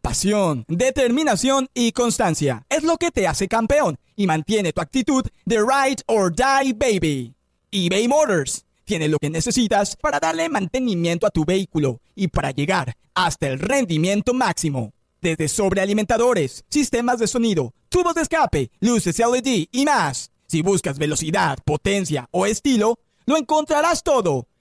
[0.00, 5.58] Pasión, determinación y constancia es lo que te hace campeón y mantiene tu actitud de
[5.58, 7.34] ride or die baby.
[7.70, 12.94] eBay Motors tiene lo que necesitas para darle mantenimiento a tu vehículo y para llegar
[13.14, 14.94] hasta el rendimiento máximo.
[15.20, 20.30] Desde sobrealimentadores, sistemas de sonido, tubos de escape, luces LED y más.
[20.46, 24.47] Si buscas velocidad, potencia o estilo, lo encontrarás todo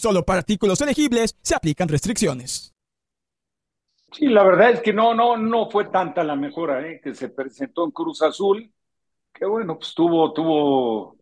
[0.00, 2.72] Solo para artículos elegibles se aplican restricciones.
[4.10, 7.02] Sí, la verdad es que no, no, no fue tanta la mejora ¿eh?
[7.04, 8.72] que se presentó en Cruz Azul,
[9.34, 11.18] que bueno, pues tuvo, tuvo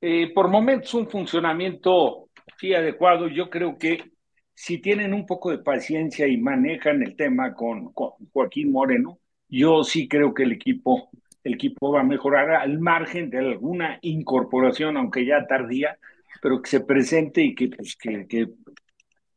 [0.00, 3.28] eh, por momentos un funcionamiento sí adecuado.
[3.28, 4.12] Yo creo que
[4.54, 9.84] si tienen un poco de paciencia y manejan el tema con, con Joaquín Moreno, yo
[9.84, 11.10] sí creo que el equipo,
[11.44, 15.98] el equipo va a mejorar al margen de alguna incorporación, aunque ya tardía,
[16.40, 18.48] pero que se presente y que, pues, que, que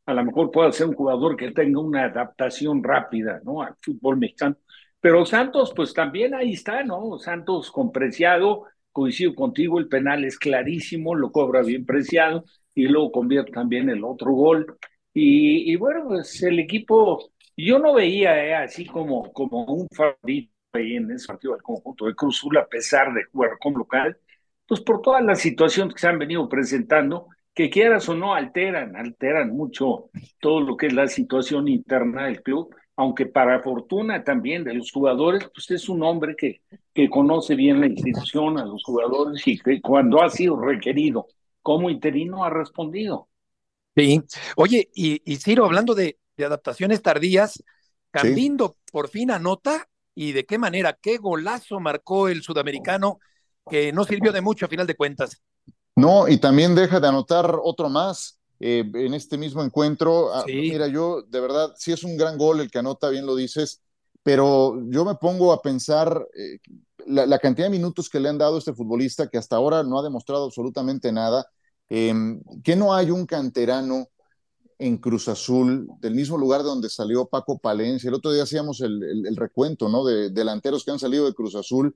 [0.05, 3.61] a lo mejor pueda ser un jugador que tenga una adaptación rápida ¿no?
[3.61, 4.57] al fútbol mexicano.
[4.99, 7.17] Pero Santos, pues también ahí está, ¿no?
[7.19, 12.43] Santos con Preciado, coincido contigo, el penal es clarísimo, lo cobra bien Preciado
[12.75, 14.77] y luego convierte también el otro gol.
[15.13, 20.51] Y, y bueno, pues el equipo, yo no veía eh, así como, como un favorito
[20.73, 24.17] ahí en ese partido del conjunto de Cruzul, a pesar de jugar con local
[24.69, 28.95] pues por todas las situaciones que se han venido presentando, que quieras o no alteran,
[28.95, 34.63] alteran mucho todo lo que es la situación interna del club, aunque para fortuna también
[34.63, 36.61] de los jugadores, pues es un hombre que,
[36.93, 41.27] que conoce bien la institución, a los jugadores y que cuando ha sido requerido
[41.61, 43.27] como interino ha respondido.
[43.95, 44.21] Sí,
[44.55, 47.63] oye, y, y Ciro, hablando de, de adaptaciones tardías,
[48.11, 53.19] Cambindo por fin anota y de qué manera, qué golazo marcó el sudamericano
[53.69, 55.41] que no sirvió de mucho a final de cuentas.
[55.95, 60.33] No, y también deja de anotar otro más eh, en este mismo encuentro.
[60.33, 63.35] Ah, mira, yo de verdad, sí es un gran gol el que anota, bien lo
[63.35, 63.81] dices,
[64.23, 66.59] pero yo me pongo a pensar eh,
[67.05, 69.99] la, cantidad de minutos que le han dado a este futbolista que hasta ahora no
[69.99, 71.45] ha demostrado absolutamente nada.
[71.89, 74.07] Em, que no hay un canterano
[74.77, 78.07] en Cruz Azul, del mismo lugar de donde salió Paco Palencia.
[78.07, 80.05] El otro día hacíamos el, el recuento, ¿no?
[80.05, 81.95] De delanteros que han salido de Cruz Azul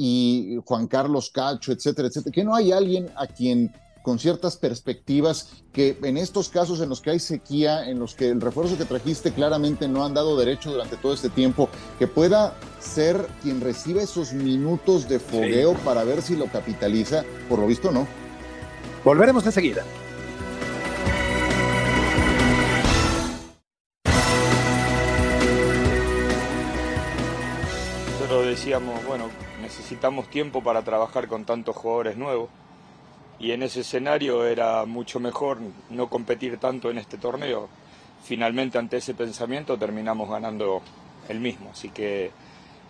[0.00, 3.72] y Juan Carlos Cacho, etcétera, etcétera, que no hay alguien a quien
[4.04, 8.30] con ciertas perspectivas que en estos casos en los que hay sequía, en los que
[8.30, 12.54] el refuerzo que trajiste claramente no han dado derecho durante todo este tiempo, que pueda
[12.78, 17.90] ser quien reciba esos minutos de fogueo para ver si lo capitaliza, por lo visto
[17.90, 18.06] no.
[19.04, 19.82] Volveremos enseguida.
[28.12, 29.28] Nosotros decíamos, bueno,
[29.68, 32.48] necesitamos tiempo para trabajar con tantos jugadores nuevos
[33.38, 35.58] y en ese escenario era mucho mejor
[35.90, 37.68] no competir tanto en este torneo.
[38.24, 40.80] Finalmente ante ese pensamiento terminamos ganando
[41.28, 42.30] el mismo, así que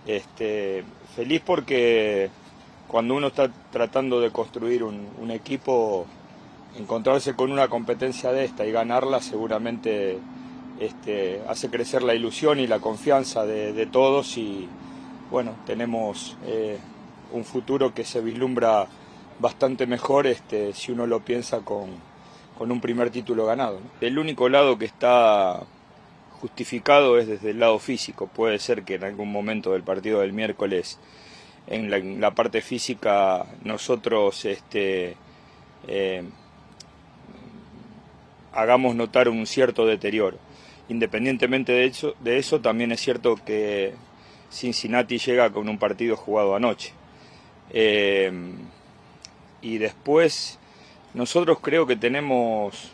[0.06, 0.84] este,
[1.16, 2.30] feliz porque
[2.86, 6.06] cuando uno está tratando de construir un, equipo,
[6.78, 10.20] encontrarse con una competencia de esta y ganarla seguramente
[10.78, 14.68] este, hace crecer la ilusión y la confianza de, todos y
[15.30, 16.78] bueno, tenemos eh,
[17.32, 18.86] un futuro que se vislumbra
[19.38, 21.90] bastante mejor este, si uno lo piensa con,
[22.58, 23.80] un primer título ganado.
[24.00, 25.62] El único lado que está
[26.40, 28.26] justificado es desde el lado físico.
[28.26, 30.98] Puede ser que en algún momento del partido del miércoles,
[31.68, 35.16] en la, parte física, nosotros este,
[35.86, 36.24] eh,
[38.52, 40.38] hagamos notar un cierto deterioro.
[40.88, 43.94] Independientemente de eso, de eso, también es cierto que
[44.50, 46.92] Cincinnati llega con un partido jugado anoche.
[47.70, 48.32] Eh,
[49.60, 50.58] y después
[51.14, 52.92] nosotros creo que tenemos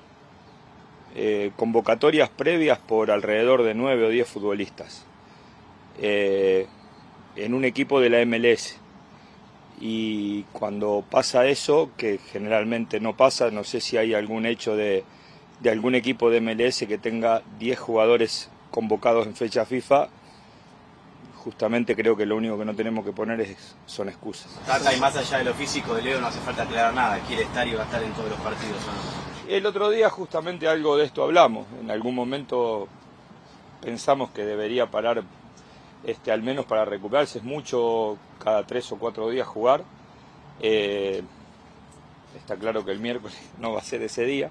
[1.14, 5.05] eh, convocatorias previas por alrededor de nueve o diez futbolistas
[6.01, 6.67] eh,
[7.37, 8.79] en un equipo de la MLS.
[9.81, 15.05] Y cuando pasa eso, que generalmente no pasa, no sé si hay algún hecho de,
[15.61, 20.09] de algún equipo de MLS que tenga 10 jugadores convocados en fecha FIFA,
[21.44, 24.59] justamente creo que lo único que no tenemos que poner es, son excusas.
[24.96, 27.68] y más allá de lo físico de Leo no hace falta aclarar nada, quiere estar
[27.68, 28.78] y va a estar en todos los partidos.
[29.46, 32.88] El otro día justamente algo de esto hablamos, en algún momento
[33.83, 35.22] pensamos que debería parar
[36.02, 39.85] este, al menos para recuperarse, es mucho cada tres o cuatro días jugar.
[40.61, 41.22] Eh,
[42.37, 44.50] está claro que el miércoles no va a ser ese día.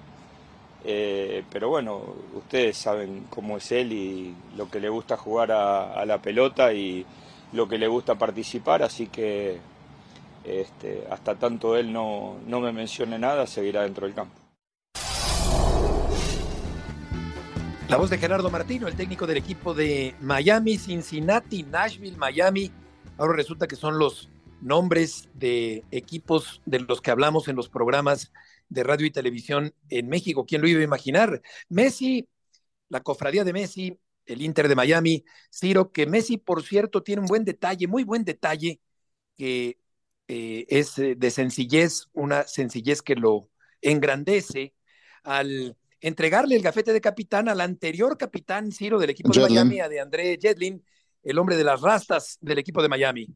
[0.86, 2.02] Eh, pero bueno,
[2.34, 7.06] ustedes saben cómo es él y lo que le gusta jugar a, la pelota y
[7.52, 9.58] lo que le gusta participar, así que
[10.44, 14.44] este, hasta tanto él no, no me mencione nada, seguirá dentro del campo.
[17.88, 22.70] La voz de Gerardo Martino, el técnico del equipo de Miami, Cincinnati, Nashville, Miami.
[23.16, 24.28] Ahora resulta que son los
[24.60, 28.32] nombres de equipos de los que hablamos en los programas
[28.68, 30.46] de radio y televisión en México.
[30.46, 31.42] ¿Quién lo iba a imaginar?
[31.68, 32.28] Messi,
[32.88, 37.26] la cofradía de Messi, el Inter de Miami, Ciro, que Messi, por cierto, tiene un
[37.26, 38.80] buen detalle, muy buen detalle,
[39.36, 39.78] que
[40.28, 43.50] eh, es eh, de sencillez, una sencillez que lo
[43.82, 44.74] engrandece
[45.22, 49.88] al entregarle el gafete de capitán al anterior capitán Ciro del equipo de Miami, a
[49.88, 50.84] de André Jetlin,
[51.22, 53.26] el hombre de las rastas del equipo de Miami.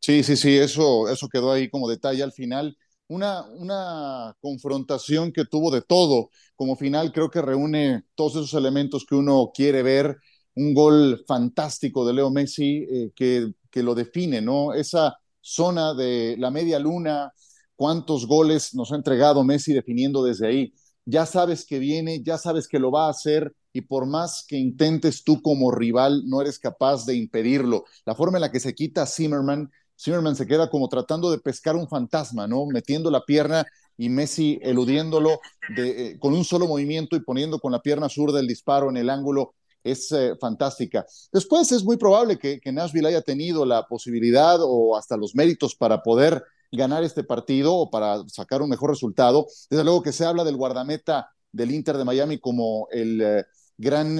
[0.00, 2.76] Sí, sí, sí, eso, eso quedó ahí como detalle al final
[3.08, 6.30] una, una confrontación que tuvo de todo.
[6.56, 10.16] Como final creo que reúne todos esos elementos que uno quiere ver.
[10.56, 14.72] Un gol fantástico de Leo Messi eh, que, que lo define, ¿no?
[14.72, 17.32] Esa zona de la media luna,
[17.76, 20.74] cuántos goles nos ha entregado Messi definiendo desde ahí.
[21.04, 24.56] Ya sabes que viene, ya sabes que lo va a hacer y por más que
[24.56, 27.84] intentes tú como rival, no eres capaz de impedirlo.
[28.06, 31.76] La forma en la que se quita Zimmerman Zimmerman se queda como tratando de pescar
[31.76, 32.66] un fantasma, ¿no?
[32.66, 33.64] Metiendo la pierna
[33.96, 35.40] y Messi eludiéndolo
[35.76, 39.10] eh, con un solo movimiento y poniendo con la pierna zurda el disparo en el
[39.10, 41.04] ángulo es eh, fantástica.
[41.32, 45.76] Después es muy probable que, que, Nashville haya tenido la posibilidad o hasta los méritos
[45.76, 49.46] para poder ganar este partido o para sacar un mejor resultado.
[49.68, 53.44] Desde luego que se habla del guardameta del Inter de Miami como el eh,
[53.76, 54.18] gran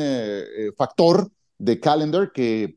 [0.76, 2.76] factor de Calendar que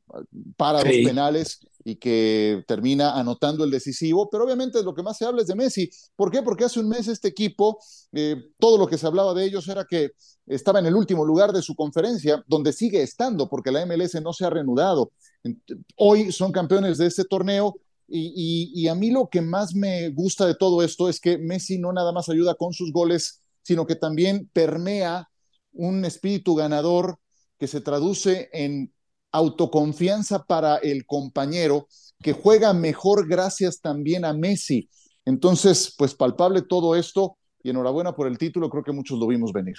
[0.56, 5.23] para los penales y que termina anotando el decisivo, pero obviamente lo que más se
[5.23, 5.89] habla es de Messi.
[6.17, 6.41] ¿Por qué?
[6.41, 7.80] Porque hace un mes este equipo,
[8.12, 10.12] eh, todo lo que se hablaba de ellos era que
[10.47, 14.34] estaba en el último lugar de su conferencia, donde sigue estando, porque la MLS no
[14.34, 15.13] se ha reanudado.
[15.95, 20.45] Hoy son campeones de este torneo y, y a mí lo que más me gusta
[20.45, 23.95] de todo esto es que Messi no nada más ayuda con sus goles, sino que
[23.95, 25.30] también permea
[25.71, 27.17] un espíritu ganador
[27.58, 28.91] que se traduce en
[29.38, 31.88] autoconfianza para el compañero
[32.21, 34.89] que juega mejor gracias también a Messi.
[35.26, 39.52] Entonces, pues palpable todo esto y enhorabuena por el título, creo que muchos lo vimos
[39.52, 39.76] venir.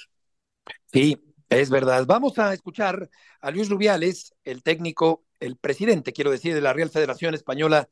[0.92, 1.16] Sí,
[1.49, 2.05] es verdad.
[2.07, 3.09] Vamos a escuchar
[3.40, 7.88] a Luis Rubiales, el técnico, el presidente, quiero decir, de la Real Federación Española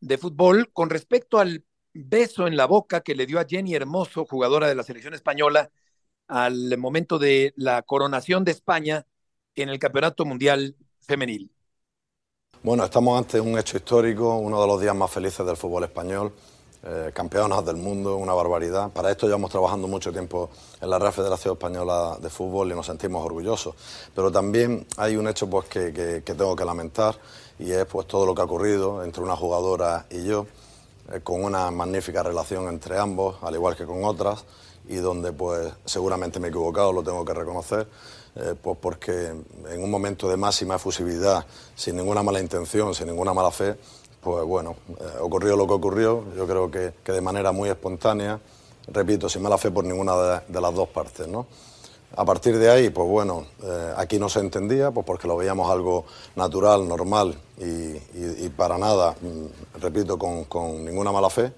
[0.00, 4.24] de Fútbol, con respecto al beso en la boca que le dio a Jenny Hermoso,
[4.24, 5.70] jugadora de la selección española,
[6.28, 9.06] al momento de la coronación de España
[9.54, 10.76] en el Campeonato Mundial
[11.08, 11.50] Femenil.
[12.62, 16.34] Bueno, estamos ante un hecho histórico, uno de los días más felices del fútbol español.
[16.82, 18.90] Eh, campeonas del mundo, una barbaridad.
[18.90, 20.50] Para esto llevamos trabajando mucho tiempo
[20.80, 23.74] en la Real Federación Española de Fútbol y nos sentimos orgullosos.
[24.14, 27.16] Pero también hay un hecho pues, que, que, tengo que lamentar
[27.58, 30.46] y es pues, todo lo que ha ocurrido entre una jugadora y yo,
[31.10, 34.44] eh, con una magnífica relación entre ambos, al igual que con otras,
[34.88, 37.88] y donde pues seguramente me he equivocado, lo tengo que reconocer.
[38.36, 39.32] Eh, pues porque
[39.70, 43.76] en un momento de máxima efusividad, sin ninguna mala intención, sin ninguna mala fe,
[44.20, 48.38] pues bueno, eh, ocurrió lo que ocurrió, yo creo que, que, de manera muy espontánea,
[48.88, 51.46] repito, sin mala fe por ninguna de, las dos partes, ¿no?
[52.16, 55.70] A partir de ahí, pues bueno, eh, aquí no se entendía, pues porque lo veíamos
[55.70, 56.04] algo
[56.36, 61.52] natural, normal y, y, y para nada, mm, repito, con, con, ninguna mala fe,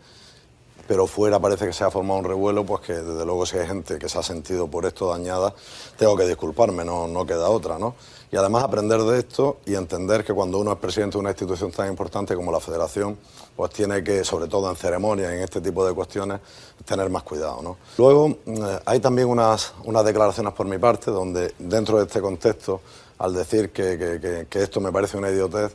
[0.91, 3.65] pero fuera parece que se ha formado un revuelo, pues que desde luego si hay
[3.65, 5.55] gente que se ha sentido por esto dañada,
[5.97, 7.95] tengo que disculparme, no, no queda otra, ¿no?
[8.33, 11.71] y además aprender de esto y entender que cuando uno es presidente de una institución
[11.71, 13.17] tan importante como la Federación,
[13.55, 16.41] pues tiene que, sobre todo en ceremonias en este tipo de cuestiones,
[16.85, 17.63] tener más cuidado.
[17.63, 17.77] ¿no?
[17.97, 22.81] Luego, eh, hay también unas, unas declaraciones por mi parte donde, dentro de este contexto,
[23.19, 25.73] al decir que, que esto me parece una idiotez,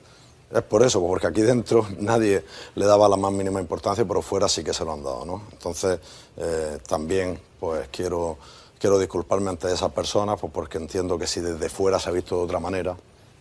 [0.52, 2.44] es por eso, porque aquí dentro nadie
[2.76, 5.44] le daba la más mínima importancia, pero fuera sí que se lo han dado, ¿no?
[5.52, 6.00] Entonces,
[6.38, 8.38] eh, también, pues quiero
[8.80, 12.38] quiero disculparme ante esas personas pues porque entiendo que si desde fuera se ha visto
[12.38, 12.96] de otra manera,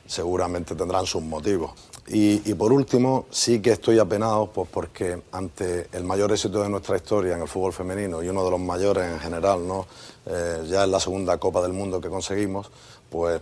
[0.06, 1.72] seguramente tendrán sus motivos.
[2.06, 6.96] Y, por último, sí que estoy apenado pues porque ante el mayor éxito de nuestra
[6.96, 9.86] historia en el fútbol femenino y uno de los mayores en general, ¿no?
[10.26, 12.70] Eh, ya es la segunda Copa del Mundo que conseguimos,
[13.10, 13.40] pues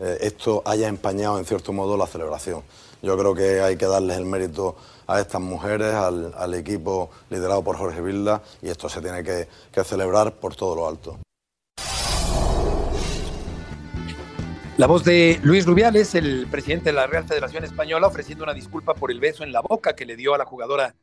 [0.00, 2.62] eh, esto haya empañado en cierto modo la celebración.
[3.04, 4.76] Yo creo que hay que darles el mérito
[5.06, 9.84] a estas mujeres, al, equipo liderado por Jorge Vilda, y esto se tiene que, que
[9.84, 11.18] celebrar por todo lo alto.
[14.78, 18.94] La voz de Luis Rubiales, el presidente de la Real Federación Española, ofreciendo una disculpa
[18.94, 20.94] por el beso en la boca que le dio a la jugadora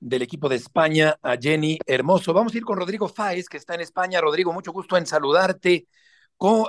[0.00, 2.32] del equipo de España, a Jenny Hermoso.
[2.32, 4.22] Vamos a ir con Rodrigo Fáez, que está en España.
[4.22, 5.86] Rodrigo, mucho gusto en saludarte.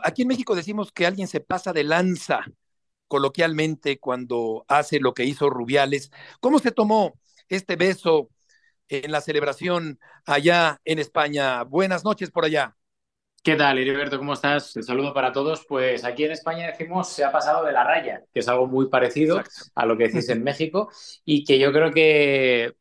[0.04, 2.42] Aquí en México decimos que alguien se pasa de lanza
[3.08, 6.12] coloquialmente cuando hace lo que hizo Rubiales.
[6.40, 8.30] ¿Cómo se tomó este beso
[8.90, 11.64] en la celebración allá en España?
[11.64, 12.76] Buenas noches por allá.
[13.44, 14.18] ¿Qué tal, Heriberto?
[14.18, 14.76] ¿Cómo estás?
[14.76, 15.66] El saludo para todos.
[15.66, 18.90] Pues aquí en España decimos se ha pasado de la raya, que es algo muy
[18.90, 19.72] parecido Exacto.
[19.76, 20.92] a lo que decís en México
[21.24, 22.74] y que yo creo que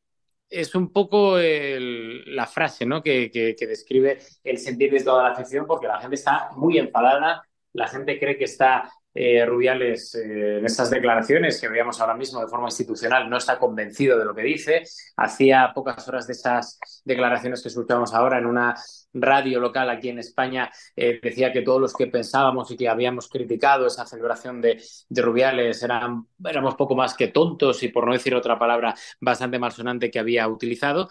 [0.49, 3.03] es un poco el, la frase ¿no?
[3.03, 6.79] que, que, que, describe el sentir de toda la afición, porque la gente está muy
[6.79, 12.15] enfadada, la gente cree que está eh, Rubiales eh, en estas declaraciones que veíamos ahora
[12.15, 14.83] mismo de forma institucional no está convencido de lo que dice.
[15.17, 18.75] Hacía pocas horas de esas declaraciones que escuchamos ahora en una
[19.15, 23.29] radio local aquí en España eh, decía que todos los que pensábamos y que habíamos
[23.29, 28.13] criticado esa celebración de, de Rubiales eran, éramos poco más que tontos y por no
[28.13, 31.09] decir otra palabra bastante malsonante que había utilizado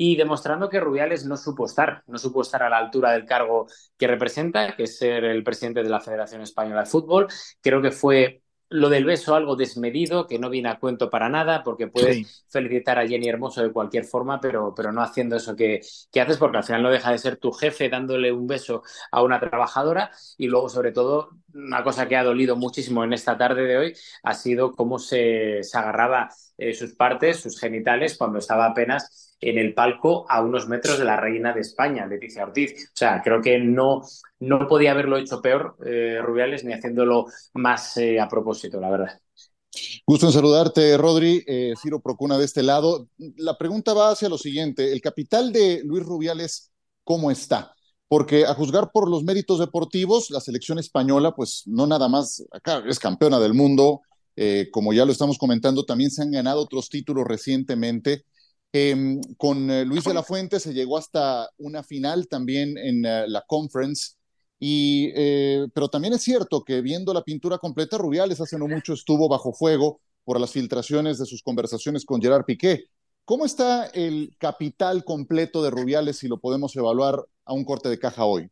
[0.00, 3.66] y demostrando que Rubiales no supo estar, no supo estar a la altura del cargo
[3.96, 7.26] que representa, que es ser el presidente de la Federación Española de Fútbol.
[7.60, 11.64] Creo que fue lo del beso algo desmedido, que no viene a cuento para nada,
[11.64, 12.26] porque puedes sí.
[12.48, 15.80] felicitar a Jenny Hermoso de cualquier forma, pero, pero no haciendo eso que,
[16.12, 19.24] que, haces, porque al final no deja de ser tu jefe dándole un beso a
[19.24, 20.12] una trabajadora.
[20.36, 23.94] Y luego, sobre todo, una cosa que ha dolido muchísimo en esta tarde de hoy
[24.22, 29.58] ha sido cómo se, se agarraba eh, sus partes, sus genitales, cuando estaba apenas en
[29.58, 32.90] el palco a unos metros de la reina de España, Leticia Ortiz.
[32.92, 34.02] O sea, creo que no,
[34.40, 39.20] no podía haberlo hecho peor eh, Rubiales ni haciéndolo más eh, a propósito, la verdad.
[40.06, 41.44] Gusto en saludarte, Rodri.
[41.46, 43.08] Eh, Ciro Procuna de este lado.
[43.36, 44.92] La pregunta va hacia lo siguiente.
[44.92, 46.72] ¿El capital de Luis Rubiales
[47.04, 47.74] cómo está?
[48.08, 52.82] Porque a juzgar por los méritos deportivos, la selección española, pues no nada más, acá
[52.88, 54.00] es campeona del mundo,
[54.72, 58.24] como ya lo estamos comentando, también se han ganado otros títulos recientemente.
[58.72, 63.26] Eh, con eh, Luis de la Fuente se llegó hasta una final también en uh,
[63.26, 64.12] la conference.
[64.60, 68.92] Y, eh, pero también es cierto que viendo la pintura completa, Rubiales hace no mucho
[68.92, 72.84] estuvo bajo fuego por las filtraciones de sus conversaciones con Gerard Piqué.
[73.24, 77.98] ¿Cómo está el capital completo de Rubiales si lo podemos evaluar a un corte de
[77.98, 78.50] caja hoy?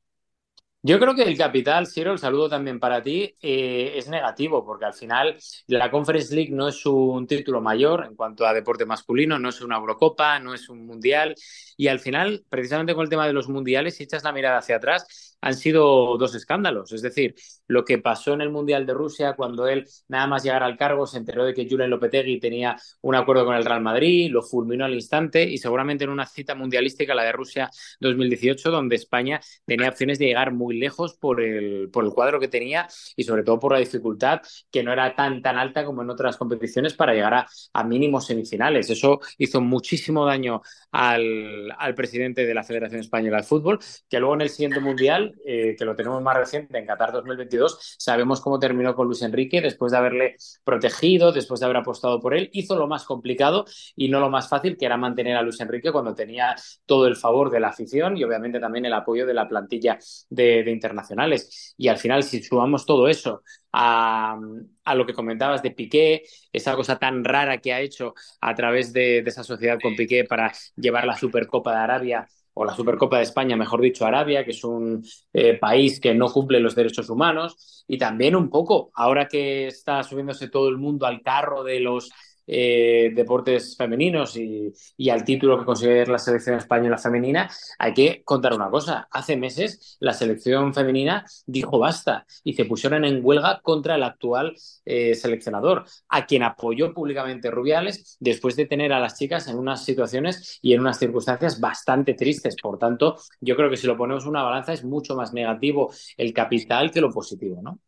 [0.89, 4.85] Yo creo que el capital, Ciro, el saludo también para ti, eh, es negativo, porque
[4.85, 9.37] al final la Conference League no es un título mayor en cuanto a deporte masculino,
[9.37, 11.35] no es una Eurocopa, no es un Mundial,
[11.77, 14.77] y al final, precisamente con el tema de los mundiales, si echas la mirada hacia
[14.77, 16.93] atrás, han sido dos escándalos.
[16.93, 17.35] Es decir,
[17.69, 21.07] lo que pasó en el Mundial de Rusia cuando él, nada más llegar al cargo,
[21.07, 24.85] se enteró de que Julen Lopetegui tenía un acuerdo con el Real Madrid, lo fulminó
[24.85, 29.89] al instante y seguramente en una cita mundialística, la de Rusia 2018, donde España tenía
[29.89, 33.59] opciones de llegar muy lejos por el, por el cuadro que tenía y sobre todo
[33.59, 34.41] por la dificultad
[34.71, 38.91] que no era tan, tan alta como en otras competiciones para llegar a, mínimos semifinales.
[38.91, 40.61] Eso hizo muchísimo daño
[40.91, 45.35] al, al, presidente de la Federación Española de Fútbol, que luego en el siguiente Mundial,
[45.45, 47.56] eh, que lo tenemos más reciente, en Qatar 2022,
[47.99, 52.35] sabemos cómo terminó con Luis Enrique después de haberle protegido, después de haber apostado por
[52.35, 55.61] él, hizo lo más complicado y no lo más fácil, que era mantener a Luis
[55.61, 56.55] Enrique cuando tenía
[56.85, 59.99] todo el favor de la afición y obviamente también el apoyo de la plantilla
[60.31, 61.75] de, internacionales.
[61.77, 63.43] Y al final, si sumamos todo eso
[63.73, 64.39] a,
[64.85, 68.93] a, lo que comentabas de Piqué, esa cosa tan rara que ha hecho a través
[68.93, 72.27] de, de esa sociedad con Piqué para llevar la Supercopa de Arabia
[72.59, 75.05] o la Supercopa de España, mejor dicho, Arabia, que es un
[75.35, 80.03] eh, país que no cumple los derechos humanos, y también un poco, ahora que está
[80.03, 82.11] subiéndose todo el mundo al carro de los
[82.47, 84.73] eh, deportes femeninos y,
[85.11, 89.09] al título que consigue la selección española femenina, hay que contar una cosa.
[89.11, 94.55] Hace meses la selección femenina dijo basta y se pusieron en huelga contra el actual
[94.85, 99.85] eh, seleccionador, a quien apoyó públicamente Rubiales después de tener a las chicas en unas
[99.85, 102.57] situaciones y en unas circunstancias bastante tristes.
[102.61, 105.93] Por tanto, yo creo que si lo ponemos en una balanza es mucho más negativo
[106.17, 107.81] el capital que lo positivo, ¿no?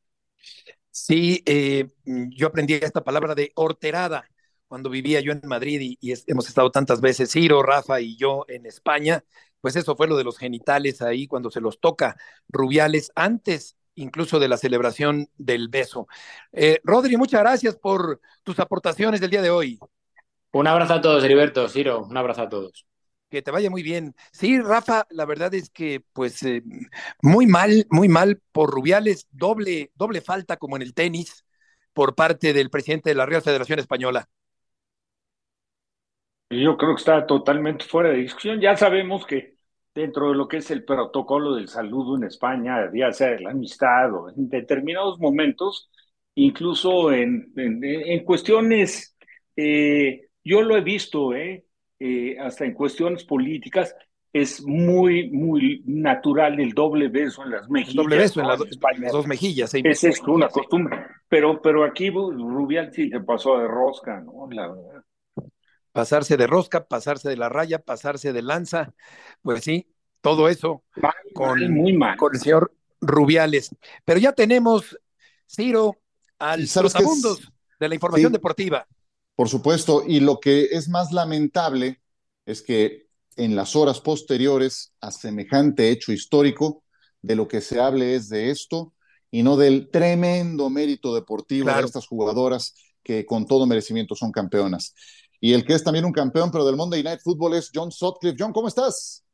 [0.90, 4.24] Sí, eh, yo aprendí esta palabra de horterada
[4.68, 8.44] cuando vivía yo en Madrid y, y, hemos estado tantas veces, Ciro, Rafa y yo
[8.48, 9.24] en España,
[9.60, 12.16] pues eso fue lo de los genitales ahí cuando se los toca
[12.48, 16.06] Rubiales antes incluso de la celebración del beso.
[16.52, 19.78] Eh, Rodri, muchas gracias por tus aportaciones del día de hoy.
[20.52, 22.86] Un abrazo a todos, Heriberto, Ciro, un abrazo a todos.
[23.28, 24.14] Que te vaya muy bien.
[24.32, 26.62] Sí, Rafa, la verdad es que, pues, eh,
[27.20, 31.44] muy mal, muy mal por Rubiales, doble, doble falta como en el tenis
[31.92, 34.28] por parte del presidente de la Real Federación Española.
[36.50, 38.60] Yo creo que está totalmente fuera de discusión.
[38.60, 39.56] Ya sabemos que
[39.94, 43.50] dentro de lo que es el protocolo del saludo en España, ya sea de la
[43.50, 45.90] amistad o en determinados momentos,
[46.36, 49.16] incluso en, en, en cuestiones,
[49.56, 51.64] eh, yo lo he visto, eh,
[51.98, 53.94] eh, hasta en cuestiones políticas,
[54.32, 57.94] es muy, muy natural el doble beso en las mejillas.
[57.94, 59.70] El doble beso en, la, en las dos mejillas.
[59.70, 59.82] Sí.
[59.84, 60.98] Es una costumbre.
[61.28, 64.48] Pero, pero aquí Rubial sí se pasó de rosca, ¿no?
[64.50, 64.97] La verdad
[65.98, 68.94] pasarse de rosca, pasarse de la raya, pasarse de lanza,
[69.42, 69.88] pues sí,
[70.20, 72.16] todo eso mal, con, mal, muy mal.
[72.16, 73.70] con el señor Rubiales.
[74.04, 74.96] Pero ya tenemos,
[75.50, 75.96] Ciro,
[76.38, 77.48] al segundos es...
[77.80, 78.86] de la información sí, deportiva.
[79.34, 82.00] Por supuesto, y lo que es más lamentable
[82.46, 86.84] es que en las horas posteriores a semejante hecho histórico,
[87.22, 88.94] de lo que se hable es de esto
[89.32, 91.80] y no del tremendo mérito deportivo claro.
[91.80, 94.94] de estas jugadoras que con todo merecimiento son campeonas
[95.40, 98.36] y el que es también un campeón, pero del Monday Night Football es John Sutcliffe.
[98.38, 99.24] John, ¿cómo estás?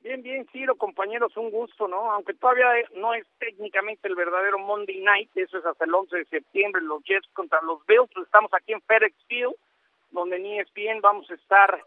[0.00, 2.10] Bien, bien, Ciro, compañeros, un gusto, ¿no?
[2.12, 6.24] Aunque todavía no es técnicamente el verdadero Monday Night, eso es hasta el 11 de
[6.26, 9.54] septiembre, los Jets contra los Bills, estamos aquí en FedEx Field,
[10.10, 11.82] donde en ESPN vamos a estar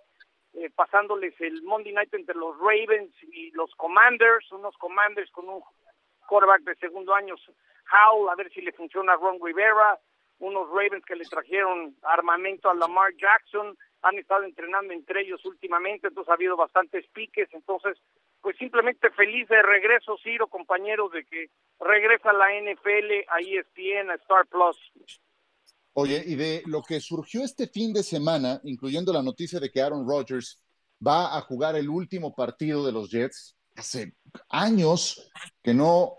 [0.54, 5.64] eh, pasándoles el Monday Night entre los Ravens y los Commanders, unos Commanders con un
[6.28, 7.36] quarterback de segundo año,
[7.92, 10.00] Howell, a ver si le funciona a Ron Rivera,
[10.42, 16.08] unos Ravens que le trajeron armamento a Lamar Jackson, han estado entrenando entre ellos últimamente,
[16.08, 17.98] entonces ha habido bastantes piques, entonces
[18.42, 24.16] pues simplemente feliz de regreso, Ciro, compañeros, de que regresa la NFL a ESPN, a
[24.16, 24.78] Star Plus.
[25.94, 29.82] Oye, y de lo que surgió este fin de semana, incluyendo la noticia de que
[29.82, 30.60] Aaron Rodgers
[31.06, 34.14] va a jugar el último partido de los Jets, hace
[34.50, 35.32] años
[35.62, 36.16] que no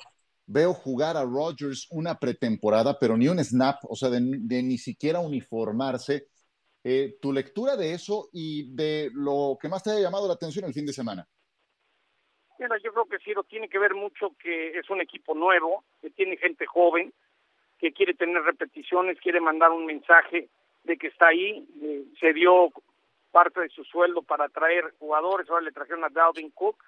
[0.47, 4.79] veo jugar a Rodgers una pretemporada, pero ni un snap, o sea, de, de ni
[4.79, 6.29] siquiera uniformarse.
[6.85, 10.65] Eh, tu lectura de eso y de lo que más te haya llamado la atención
[10.65, 11.27] el fin de semana.
[12.59, 16.11] Mira, yo creo que sí, tiene que ver mucho que es un equipo nuevo, que
[16.11, 17.13] tiene gente joven,
[17.79, 20.49] que quiere tener repeticiones, quiere mandar un mensaje
[20.85, 22.71] de que está ahí, eh, se dio
[23.31, 26.83] parte de su sueldo para traer jugadores, ahora le trajeron a Dalvin Cook,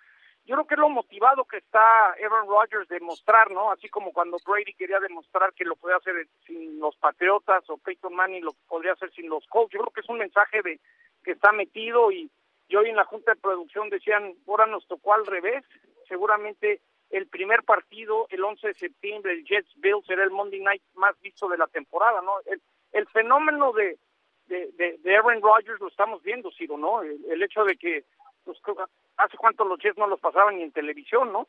[0.47, 3.73] yo creo que es lo motivado que está Aaron Rodgers de mostrar, ¿no?
[3.73, 8.15] Así como cuando Brady quería demostrar que lo podía hacer sin los Patriotas o Peyton
[8.15, 9.73] Manning lo podría hacer sin los Colts.
[9.73, 10.81] Yo creo que es un mensaje de
[11.23, 12.31] que está metido y,
[12.69, 15.65] y hoy en la junta de producción decían, ahora nos tocó al revés.
[16.09, 20.83] Seguramente el primer partido, el 11 de septiembre, el Jets Bills, será el Monday Night
[20.95, 22.33] más visto de la temporada, ¿no?
[22.45, 22.61] El,
[22.93, 23.99] el fenómeno de,
[24.47, 27.01] de, Aaron Rodgers lo estamos viendo, Ciro, ¿no?
[27.03, 28.05] El hecho de que
[28.45, 28.59] pues,
[29.17, 31.49] hace cuánto los Jets no los pasaban ni en televisión, ¿no?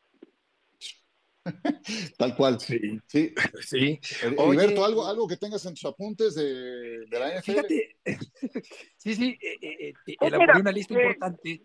[2.18, 2.58] Tal cual.
[2.60, 3.00] Sí.
[3.06, 3.34] Sí.
[3.60, 4.00] sí.
[4.22, 7.52] Heriberto, ¿algo, algo que tengas en tus apuntes de, de la NFL.
[7.52, 7.96] Fíjate,
[8.96, 11.62] sí, sí, eh, eh, eh, Pues elaboré mira, una lista eh, importante.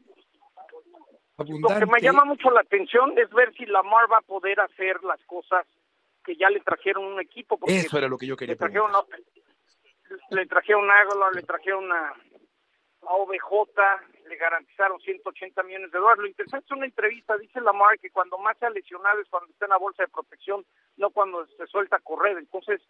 [1.38, 5.04] Lo que me llama mucho la atención es ver si Lamar va a poder hacer
[5.04, 5.66] las cosas
[6.24, 7.58] que ya le trajeron un equipo.
[7.58, 9.04] Porque Eso era lo que yo quería le trajeron, a-
[10.30, 11.04] le trajeron a
[11.34, 13.80] le trajeron a, a OBJ,
[14.32, 16.22] le garantizaron 180 millones de dólares.
[16.22, 19.52] Lo interesante es una entrevista, dice Lamar, que cuando más se ha lesionado es cuando
[19.52, 20.66] está en la bolsa de protección,
[20.96, 22.38] no cuando se suelta a correr.
[22.38, 22.82] Entonces,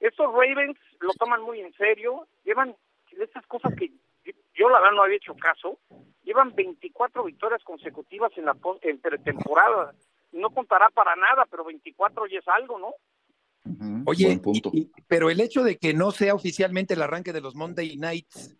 [0.00, 2.74] estos Ravens lo toman muy en serio, llevan
[3.10, 3.92] esas cosas que
[4.54, 5.78] yo, la verdad no había hecho caso,
[6.24, 9.94] llevan 24 victorias consecutivas en la en pretemporada.
[10.32, 12.94] No contará para nada, pero 24 ya es algo, ¿no?
[14.06, 14.40] Oye,
[14.72, 17.96] y- y- pero el hecho de que no sea oficialmente el arranque de los Monday
[17.96, 18.56] Nights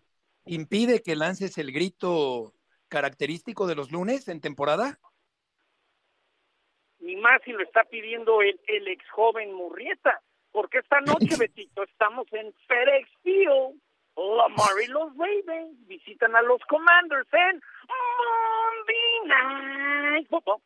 [0.48, 2.52] impide que lances el grito
[2.88, 4.98] característico de los lunes en temporada.
[7.00, 10.20] ni más si lo está pidiendo el, el ex joven Murrieta,
[10.50, 13.80] porque esta noche, Betito, estamos en FedEx Field.
[14.16, 17.62] Lamar y los Ravens visitan a los Commanders en
[19.24, 19.28] Monday
[20.10, 20.60] Night Football.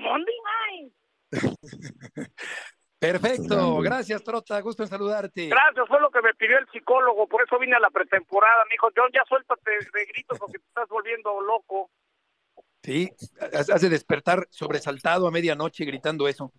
[0.00, 0.38] Monday
[0.70, 0.92] Night.
[3.12, 5.48] Perfecto, gracias Trota, gusto en saludarte.
[5.48, 8.64] Gracias, fue lo que me pidió el psicólogo, por eso vine a la pretemporada.
[8.68, 11.90] Me dijo, John, ya suéltate de gritos porque te estás volviendo loco.
[12.82, 16.52] Sí, ha- hace despertar sobresaltado a medianoche gritando eso.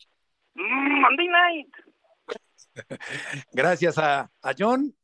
[0.56, 1.74] Mm, Monday Night.
[3.52, 4.96] Gracias a, a John.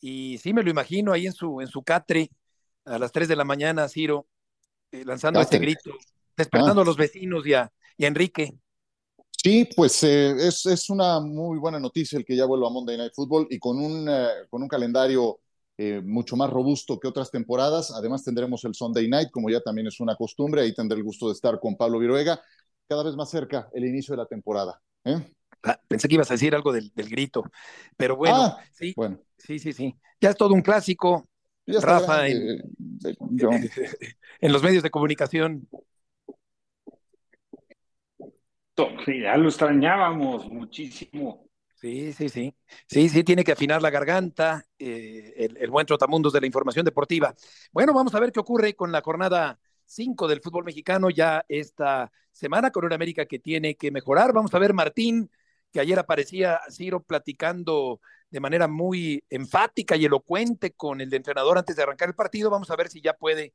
[0.00, 2.30] Y sí, me lo imagino ahí en su, en su catre
[2.86, 4.26] a las 3 de la mañana, Ciro,
[4.90, 5.90] eh, lanzando este grito,
[6.36, 6.84] despertando Ah.
[6.84, 8.54] a los vecinos y a, y a Enrique.
[9.42, 12.98] Sí, pues eh, es, es una muy buena noticia el que ya vuelva a Monday
[12.98, 15.40] Night Football y con un, eh, con un calendario
[15.78, 17.90] eh, mucho más robusto que otras temporadas.
[17.90, 20.60] Además tendremos el Sunday Night, como ya también es una costumbre.
[20.60, 22.38] Ahí tendré el gusto de estar con Pablo Viruega.
[22.86, 24.78] Cada vez más cerca el inicio de la temporada.
[25.62, 27.44] Ah, pensé que ibas a decir algo del, del grito,
[27.96, 29.18] pero bueno, Ah, sí, bueno.
[29.38, 29.94] sí, sí, sí.
[30.20, 31.28] Ya es todo un clásico,
[31.66, 32.62] Rafa, en
[34.52, 35.66] los medios de comunicación.
[39.04, 41.50] Sí, ya lo extrañábamos muchísimo.
[41.80, 42.54] Sí, sí, sí.
[42.86, 47.34] Sí, sí, tiene que afinar la garganta, eh, el, buen trotamundos de la información deportiva.
[47.72, 52.12] Bueno, vamos a ver qué ocurre con la jornada 5 del fútbol mexicano ya esta
[52.32, 54.34] semana con una América que tiene que mejorar.
[54.34, 55.30] Vamos a ver Martín,
[55.72, 58.00] que ayer aparecía Ciro platicando
[58.30, 62.50] de manera muy enfática y elocuente con el entrenador antes de arrancar el partido.
[62.50, 63.54] Vamos a ver si ya puede,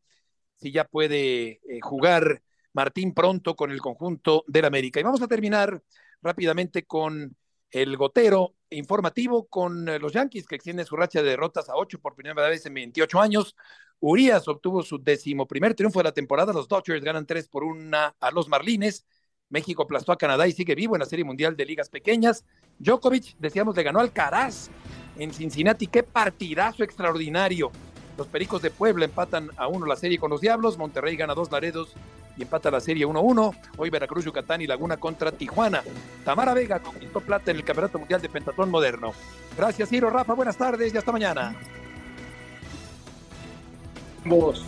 [0.56, 2.42] si ya puede eh, jugar
[2.76, 5.00] Martín pronto con el conjunto del América.
[5.00, 5.82] Y vamos a terminar
[6.22, 7.36] rápidamente con
[7.72, 12.00] el gotero informativo con eh, los Yankees que extienden su racha de derrotas a ocho
[12.00, 13.56] por primera vez en 28 años.
[14.02, 16.52] Urias obtuvo su decimoprimer triunfo de la temporada.
[16.52, 19.06] Los Dodgers ganan tres por una a los Marlines.
[19.48, 22.44] México aplastó a Canadá y sigue vivo en la Serie Mundial de Ligas Pequeñas.
[22.80, 24.70] Djokovic, decíamos, le ganó al Caraz
[25.18, 25.88] en Cincinnati.
[25.88, 27.72] ¡Qué partidazo extraordinario!
[28.18, 30.78] Los Pericos de Puebla empatan a uno la serie con los Diablos.
[30.78, 31.96] Monterrey gana dos Laredos
[32.38, 33.56] y empata la serie 1-1.
[33.78, 35.84] Hoy Veracruz, Yucatán y Laguna contra Tijuana.
[36.24, 39.14] Tamara Vega conquistó plata en el Campeonato Mundial de Pentatón Moderno.
[39.58, 40.34] Gracias, Ciro, Rafa.
[40.34, 41.56] Buenas tardes y hasta mañana.
[44.26, 44.66] Vos.